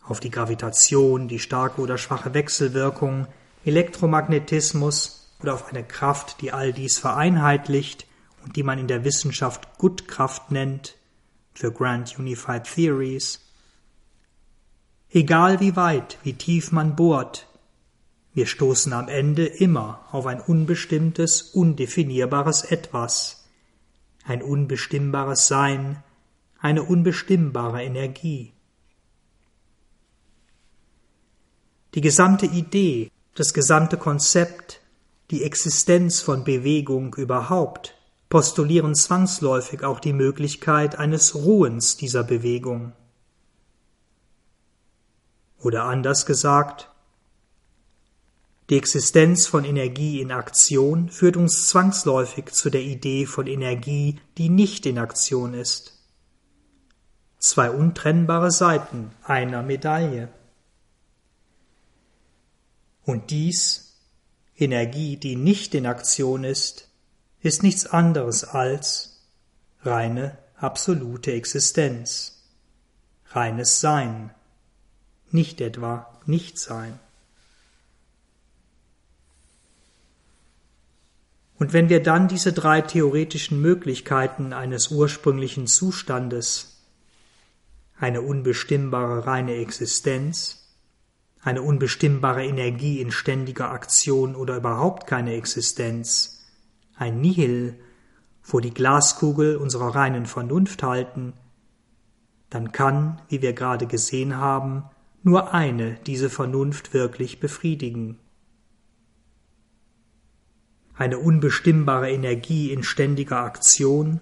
[0.00, 3.26] auf die Gravitation, die starke oder schwache Wechselwirkung,
[3.66, 8.06] Elektromagnetismus oder auf eine Kraft, die all dies vereinheitlicht
[8.42, 10.96] und die man in der Wissenschaft Gutkraft nennt,
[11.52, 13.41] für Grand Unified Theories,
[15.14, 17.46] Egal wie weit, wie tief man bohrt,
[18.32, 23.44] wir stoßen am Ende immer auf ein unbestimmtes, undefinierbares Etwas,
[24.24, 26.02] ein unbestimmbares Sein,
[26.58, 28.54] eine unbestimmbare Energie.
[31.94, 34.80] Die gesamte Idee, das gesamte Konzept,
[35.30, 37.94] die Existenz von Bewegung überhaupt
[38.30, 42.94] postulieren zwangsläufig auch die Möglichkeit eines Ruhens dieser Bewegung.
[45.62, 46.90] Oder anders gesagt,
[48.68, 54.48] die Existenz von Energie in Aktion führt uns zwangsläufig zu der Idee von Energie, die
[54.48, 56.00] nicht in Aktion ist.
[57.38, 60.28] Zwei untrennbare Seiten einer Medaille.
[63.04, 64.00] Und dies,
[64.56, 66.88] Energie, die nicht in Aktion ist,
[67.40, 69.20] ist nichts anderes als
[69.82, 72.44] reine, absolute Existenz,
[73.26, 74.32] reines Sein,
[75.32, 76.98] nicht etwa Nichtsein.
[81.58, 86.82] Und wenn wir dann diese drei theoretischen Möglichkeiten eines ursprünglichen Zustandes,
[87.96, 90.68] eine unbestimmbare reine Existenz,
[91.40, 96.44] eine unbestimmbare Energie in ständiger Aktion oder überhaupt keine Existenz,
[96.96, 97.78] ein Nihil,
[98.40, 101.32] vor die Glaskugel unserer reinen Vernunft halten,
[102.50, 104.84] dann kann, wie wir gerade gesehen haben,
[105.22, 108.18] nur eine diese Vernunft wirklich befriedigen.
[110.94, 114.20] Eine unbestimmbare Energie in ständiger Aktion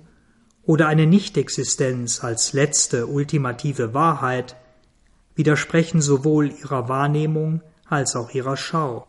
[0.62, 4.56] oder eine Nichtexistenz als letzte ultimative Wahrheit
[5.34, 9.08] widersprechen sowohl ihrer Wahrnehmung als auch ihrer Schau.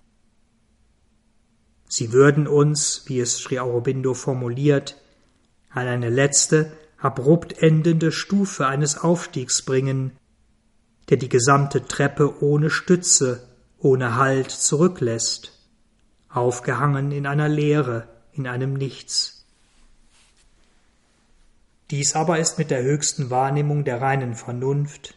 [1.88, 5.02] Sie würden uns, wie es Sri Aurobindo formuliert,
[5.70, 10.14] an eine letzte, abrupt endende Stufe eines Aufstiegs bringen,
[11.12, 13.46] der die gesamte Treppe ohne Stütze,
[13.78, 15.52] ohne Halt zurücklässt,
[16.30, 19.46] aufgehangen in einer Leere, in einem Nichts.
[21.92, 25.16] Dies aber ist mit der höchsten Wahrnehmung der reinen Vernunft,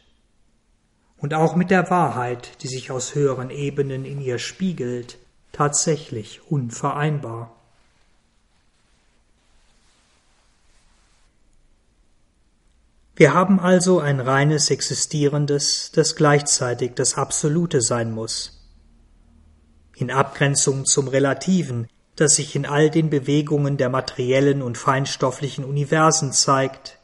[1.17, 5.17] und auch mit der Wahrheit, die sich aus höheren Ebenen in ihr spiegelt,
[5.53, 7.54] tatsächlich unvereinbar.
[13.17, 18.69] Wir haben also ein reines Existierendes, das gleichzeitig das Absolute sein muss.
[19.95, 21.87] In Abgrenzung zum Relativen,
[22.17, 26.99] das sich in all den Bewegungen der materiellen und feinstofflichen Universen zeigt,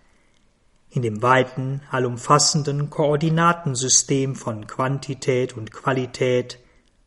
[0.90, 6.58] in dem weiten, allumfassenden Koordinatensystem von Quantität und Qualität,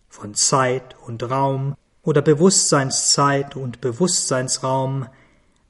[0.08, 5.08] von Zeit und Raum oder Bewusstseinszeit und Bewusstseinsraum,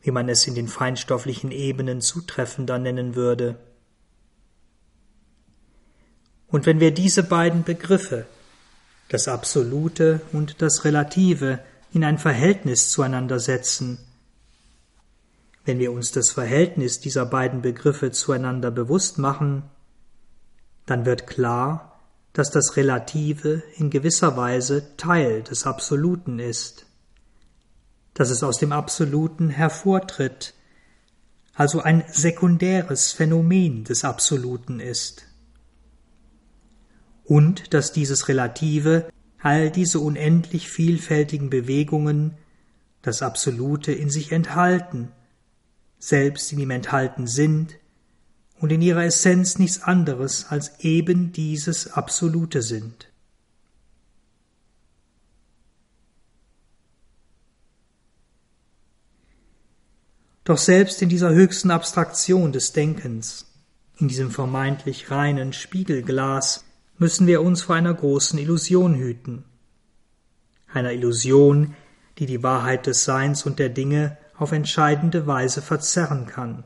[0.04, 3.56] wie man es in den feinstofflichen Ebenen zutreffender nennen würde.
[6.48, 8.28] Und wenn wir diese beiden Begriffe,
[9.10, 11.60] das Absolute und das Relative,
[11.94, 13.98] in ein Verhältnis zueinander setzen,
[15.66, 19.64] wenn wir uns das Verhältnis dieser beiden Begriffe zueinander bewusst machen,
[20.86, 22.02] dann wird klar,
[22.34, 26.88] dass das Relative in gewisser Weise Teil des Absoluten ist
[28.14, 30.54] dass es aus dem Absoluten hervortritt,
[31.54, 35.26] also ein sekundäres Phänomen des Absoluten ist.
[37.24, 39.08] Und dass dieses Relative
[39.40, 42.38] all diese unendlich vielfältigen Bewegungen
[43.02, 45.12] das Absolute in sich enthalten,
[46.00, 47.78] selbst in ihm enthalten sind
[48.60, 53.13] und in ihrer Essenz nichts anderes als eben dieses Absolute sind.
[60.44, 63.46] Doch selbst in dieser höchsten Abstraktion des Denkens,
[63.98, 66.66] in diesem vermeintlich reinen Spiegelglas,
[66.98, 69.46] müssen wir uns vor einer großen Illusion hüten.
[70.72, 71.76] Einer Illusion,
[72.18, 76.66] die die Wahrheit des Seins und der Dinge auf entscheidende Weise verzerren kann.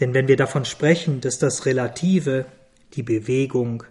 [0.00, 2.46] Denn wenn wir davon sprechen, dass das Relative,
[2.94, 3.84] die Bewegung,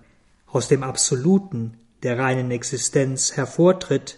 [0.47, 4.17] aus dem Absoluten, der reinen Existenz hervortritt,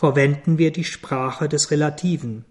[0.00, 2.46] verwenden wir die Sprache des Relativen,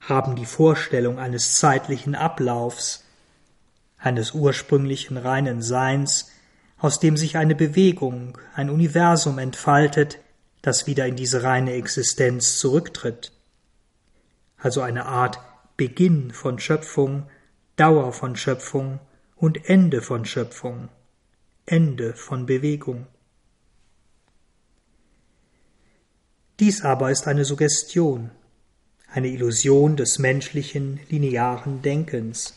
[0.00, 3.04] haben die Vorstellung eines zeitlichen Ablaufs,
[3.98, 6.30] eines ursprünglichen reinen Seins,
[6.78, 10.18] aus dem sich eine Bewegung, ein Universum entfaltet,
[10.62, 13.32] das wieder in diese reine Existenz zurücktritt.
[14.56, 15.38] Also eine Art
[15.76, 17.28] Beginn von Schöpfung,
[17.76, 18.98] Dauer von Schöpfung
[19.36, 20.88] und Ende von Schöpfung,
[21.66, 23.06] Ende von Bewegung.
[26.60, 28.30] Dies aber ist eine Suggestion,
[29.06, 32.54] eine Illusion des menschlichen linearen Denkens.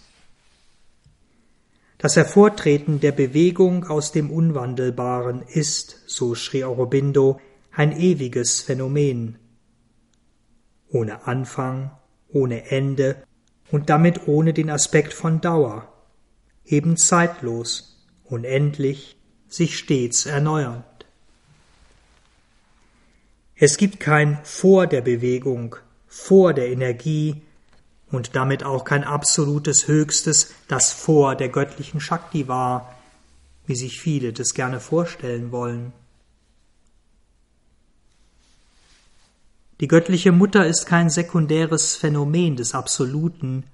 [2.00, 7.40] Das Hervortreten der Bewegung aus dem Unwandelbaren ist, so Sri Aurobindo,
[7.72, 9.38] ein ewiges Phänomen.
[10.90, 11.92] Ohne Anfang,
[12.30, 13.24] ohne Ende
[13.70, 15.94] und damit ohne den Aspekt von Dauer,
[16.66, 19.16] eben zeitlos, unendlich,
[19.48, 20.84] sich stets erneuern.
[23.64, 25.76] Es gibt kein Vor der Bewegung,
[26.08, 27.44] vor der Energie
[28.10, 32.96] und damit auch kein absolutes Höchstes, das vor der göttlichen Shakti war,
[33.68, 35.94] wie sich viele das gerne vorstellen wollen.
[39.80, 43.66] Die göttliche Mutter ist kein sekundäres Phänomen des Absoluten,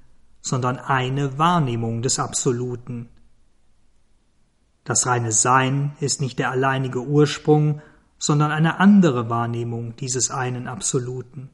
[0.42, 3.08] sondern eine Wahrnehmung des Absoluten.
[4.84, 7.82] Das reine Sein ist nicht der alleinige Ursprung,
[8.18, 11.50] sondern eine andere Wahrnehmung dieses einen Absoluten.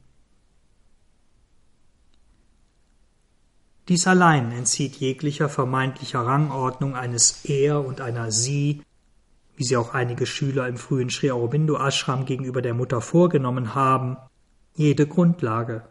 [3.88, 8.82] Dies allein entzieht jeglicher vermeintlicher Rangordnung eines Er und einer Sie,
[9.56, 14.16] wie sie auch einige Schüler im frühen Sri Aurobindo Ashram gegenüber der Mutter vorgenommen haben,
[14.74, 15.84] jede Grundlage.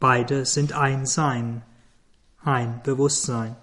[0.00, 1.62] Beide sind ein Sein,
[2.42, 3.56] ein Bewusstsein.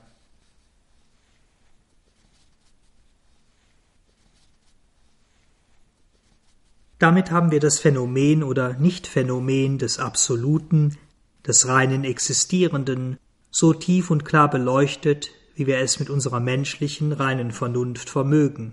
[7.04, 10.98] Damit haben wir das Phänomen oder Nichtphänomen des Absoluten,
[11.46, 13.20] des reinen Existierenden,
[13.52, 18.72] so tief und klar beleuchtet, wie wir es mit unserer menschlichen reinen Vernunft vermögen.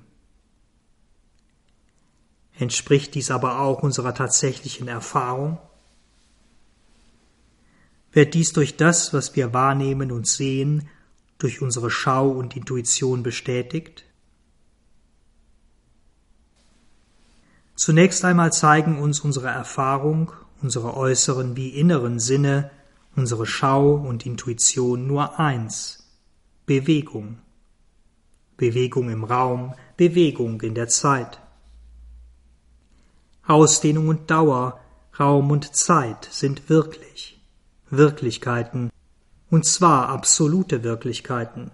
[2.56, 5.58] Entspricht dies aber auch unserer tatsächlichen Erfahrung?
[8.12, 10.88] Wird dies durch das, was wir wahrnehmen und sehen,
[11.38, 14.04] durch unsere Schau und Intuition bestätigt?
[17.80, 22.70] Zunächst einmal zeigen uns unsere Erfahrung, unsere äußeren wie inneren Sinne,
[23.16, 26.06] unsere Schau und Intuition nur eins
[26.66, 27.38] Bewegung.
[28.58, 31.40] Bewegung im Raum, Bewegung in der Zeit.
[33.46, 34.78] Ausdehnung und Dauer,
[35.18, 37.40] Raum und Zeit sind wirklich,
[37.88, 38.90] Wirklichkeiten,
[39.50, 41.70] und zwar absolute Wirklichkeiten.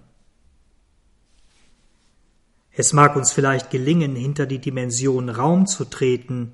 [2.79, 6.53] Es mag uns vielleicht gelingen, hinter die Dimension Raum zu treten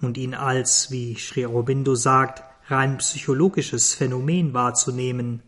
[0.00, 5.42] und ihn als, wie Sri Aurobindo sagt, rein psychologisches Phänomen wahrzunehmen,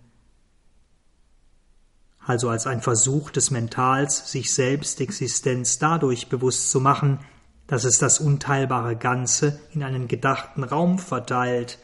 [2.19, 7.21] also als ein Versuch des Mentals, sich selbst Existenz dadurch bewusst zu machen,
[7.69, 11.79] dass es das unteilbare Ganze in einen gedachten Raum verteilt,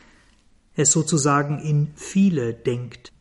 [0.74, 3.12] es sozusagen in viele denkt.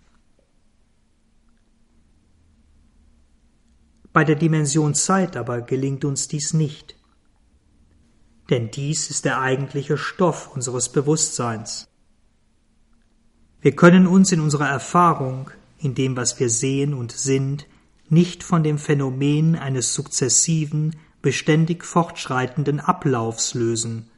[4.11, 6.95] Bei der Dimension Zeit aber gelingt uns dies nicht.
[8.49, 11.87] Denn dies ist der eigentliche Stoff unseres Bewusstseins.
[13.61, 17.67] Wir können uns in unserer Erfahrung, in dem, was wir sehen und sind,
[18.07, 24.09] nicht von dem Phänomen eines sukzessiven, beständig fortschreitenden Ablaufs lösen,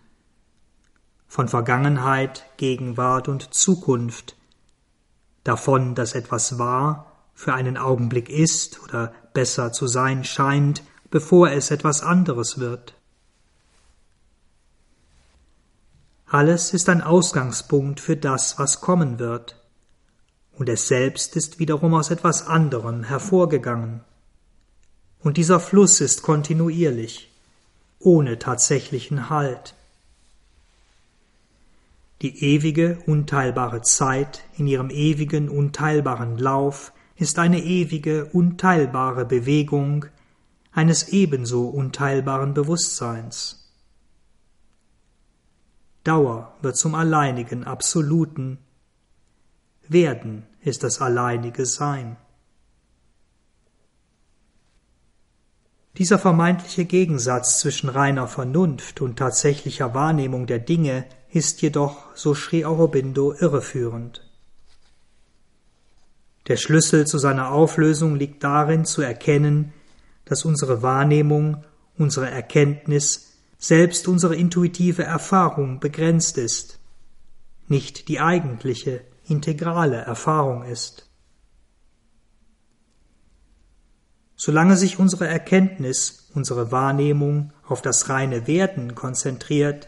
[1.28, 4.36] von Vergangenheit, Gegenwart und Zukunft,
[5.44, 11.71] davon, dass etwas war, für einen Augenblick ist oder besser zu sein scheint, bevor es
[11.71, 12.95] etwas anderes wird.
[16.25, 19.57] Alles ist ein Ausgangspunkt für das, was kommen wird,
[20.53, 24.01] und es selbst ist wiederum aus etwas anderem hervorgegangen.
[25.19, 27.32] Und dieser Fluss ist kontinuierlich,
[27.99, 29.75] ohne tatsächlichen Halt.
[32.21, 40.07] Die ewige, unteilbare Zeit in ihrem ewigen, unteilbaren Lauf ist eine ewige, unteilbare Bewegung
[40.72, 43.72] eines ebenso unteilbaren Bewusstseins.
[46.03, 48.57] Dauer wird zum alleinigen Absoluten,
[49.88, 52.17] Werden ist das alleinige Sein.
[55.97, 62.65] Dieser vermeintliche Gegensatz zwischen reiner Vernunft und tatsächlicher Wahrnehmung der Dinge ist jedoch, so schrie
[62.65, 64.30] Aurobindo, irreführend.
[66.48, 69.74] Der Schlüssel zu seiner Auflösung liegt darin zu erkennen,
[70.26, 71.64] dass unsere Wahrnehmung,
[71.98, 76.80] unsere Erkenntnis, selbst unsere intuitive Erfahrung begrenzt ist,
[77.68, 81.08] nicht die eigentliche, integrale Erfahrung ist.
[84.36, 89.88] Solange sich unsere Erkenntnis, unsere Wahrnehmung auf das reine Werden konzentriert,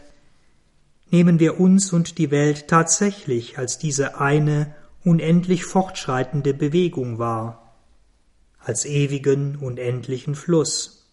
[1.10, 4.74] nehmen wir uns und die Welt tatsächlich als diese eine
[5.04, 7.76] unendlich fortschreitende Bewegung wahr,
[8.58, 11.12] als ewigen, unendlichen Fluss.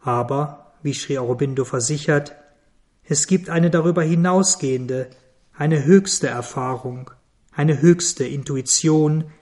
[0.00, 2.36] Aber, wie Sri Aurobindo versichert,
[3.02, 5.10] es gibt eine darüber hinausgehende,
[5.52, 7.10] eine höchste Erfahrung,
[7.50, 9.32] eine höchste Intuition,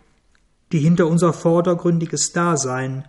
[0.72, 3.04] die hinter unser vordergründiges Dasein,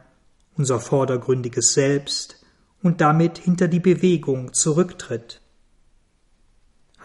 [0.57, 2.45] unser vordergründiges Selbst
[2.83, 5.41] und damit hinter die Bewegung zurücktritt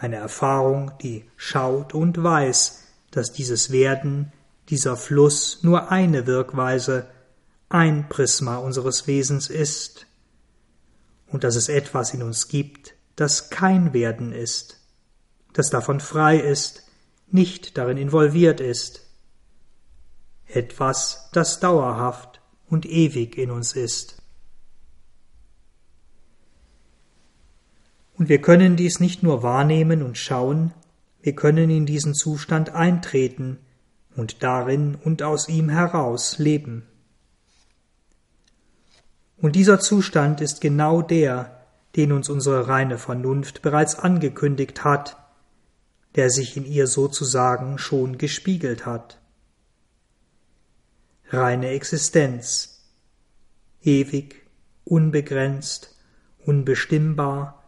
[0.03, 4.33] eine Erfahrung, die schaut und weiß, dass dieses Werden,
[4.69, 7.07] dieser Fluss nur eine Wirkweise,
[7.69, 10.05] ein Prisma unseres Wesens ist,
[11.27, 14.81] und dass es etwas in uns gibt, das kein Werden ist,
[15.53, 16.83] das davon frei ist,
[17.27, 19.07] nicht darin involviert ist,
[20.45, 24.21] etwas, das dauerhaft und ewig in uns ist.
[28.23, 30.71] Und wir können dies nicht nur wahrnehmen und schauen,
[31.21, 33.59] wir können in diesen Zustand eintreten
[34.15, 36.87] und darin und aus ihm heraus leben.
[39.35, 41.65] Und dieser Zustand ist genau der,
[41.97, 45.17] den uns unsere reine Vernunft bereits angekündigt hat,
[46.15, 49.19] der sich in ihr sozusagen schon gespiegelt hat.
[51.27, 52.87] Reine Existenz,
[53.81, 54.47] ewig,
[54.85, 55.93] unbegrenzt,
[56.45, 57.59] unbestimmbar,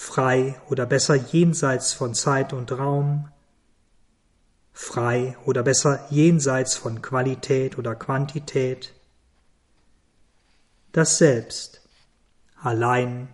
[0.00, 3.28] frei oder besser jenseits von Zeit und Raum,
[4.72, 8.94] frei oder besser jenseits von Qualität oder Quantität,
[10.92, 11.82] das Selbst,
[12.60, 13.28] allein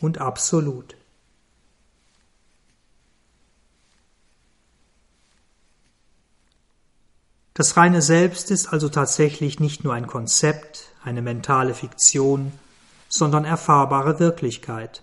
[0.00, 0.96] und absolut.
[7.52, 12.52] Das reine Selbst ist also tatsächlich nicht nur ein Konzept, eine mentale Fiktion,
[13.08, 15.02] sondern erfahrbare Wirklichkeit.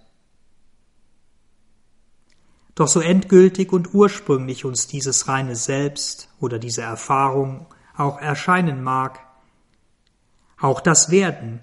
[2.76, 9.19] Doch so endgültig und ursprünglich uns dieses reine Selbst oder diese Erfahrung auch erscheinen mag,
[10.59, 11.61] auch das Werden,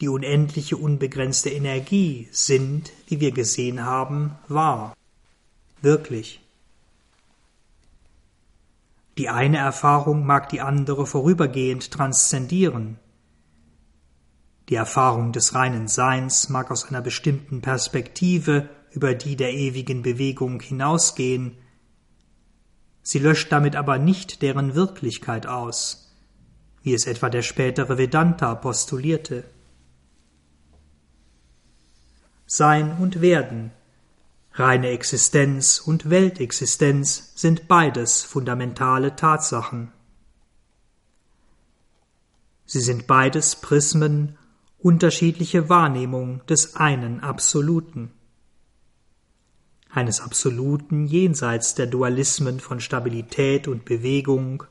[0.00, 4.94] die unendliche unbegrenzte Energie sind, wie wir gesehen haben, wahr,
[5.82, 6.40] wirklich.
[9.18, 12.98] Die eine Erfahrung mag die andere vorübergehend transzendieren.
[14.68, 20.60] Die Erfahrung des reinen Seins mag aus einer bestimmten Perspektive über die der ewigen Bewegung
[20.60, 21.56] hinausgehen,
[23.02, 26.12] Sie löscht damit aber nicht deren Wirklichkeit aus,
[26.82, 29.44] wie es etwa der spätere Vedanta postulierte.
[32.46, 33.70] Sein und Werden,
[34.52, 39.92] reine Existenz und Weltexistenz sind beides fundamentale Tatsachen.
[42.66, 44.36] Sie sind beides Prismen,
[44.78, 48.12] unterschiedliche Wahrnehmung des einen Absoluten.
[49.92, 54.64] Eines Absoluten jenseits der Dualismen von Stabilität und Bewegung,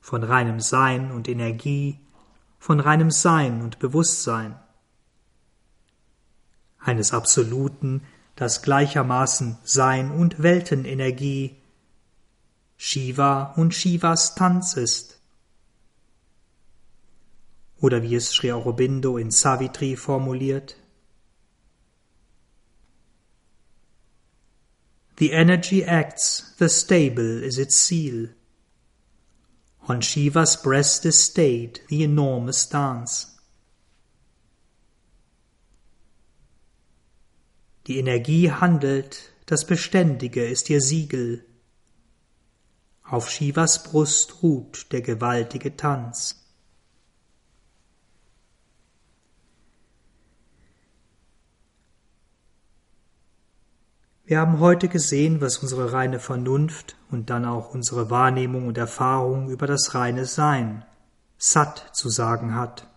[0.00, 1.98] von reinem Sein und Energie,
[2.58, 4.56] von reinem Sein und Bewusstsein
[6.84, 8.02] eines Absoluten,
[8.36, 11.56] das gleichermaßen Sein und Weltenenergie,
[12.76, 15.20] Shiva und Shivas Tanz ist.
[17.80, 20.76] Oder wie es Sri Aurobindo in Savitri formuliert.
[25.16, 28.28] The energy acts, the stable is its seal.
[29.88, 33.38] On Shiva's breast is stayed the enormous dance.
[37.86, 41.44] Die Energie handelt, das Beständige ist ihr Siegel.
[43.02, 46.43] Auf Shivas Brust ruht der gewaltige Tanz.
[54.26, 59.50] Wir haben heute gesehen, was unsere reine Vernunft und dann auch unsere Wahrnehmung und Erfahrung
[59.50, 60.82] über das reine Sein,
[61.36, 62.88] Sat, zu sagen hat.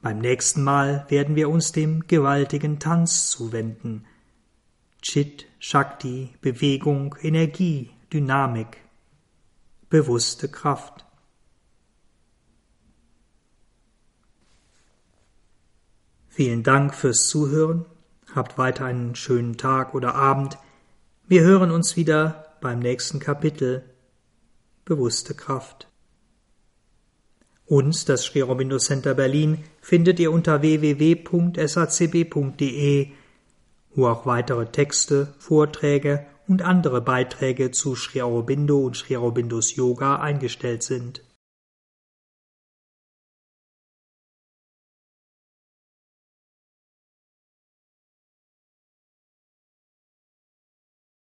[0.00, 4.06] Beim nächsten Mal werden wir uns dem gewaltigen Tanz zuwenden.
[5.02, 8.78] Chit, Shakti, Bewegung, Energie, Dynamik,
[9.88, 11.04] bewusste Kraft.
[16.28, 17.86] Vielen Dank fürs Zuhören.
[18.36, 20.58] Habt weiter einen schönen Tag oder Abend.
[21.26, 23.82] Wir hören uns wieder beim nächsten Kapitel.
[24.84, 25.88] Bewusste Kraft.
[27.64, 31.08] Uns, das Sri Aurobindo Center Berlin, findet ihr unter www.sacb.de,
[33.94, 40.16] wo auch weitere Texte, Vorträge und andere Beiträge zu Sri Aurobindo und Sri Aurobindos Yoga
[40.16, 41.22] eingestellt sind.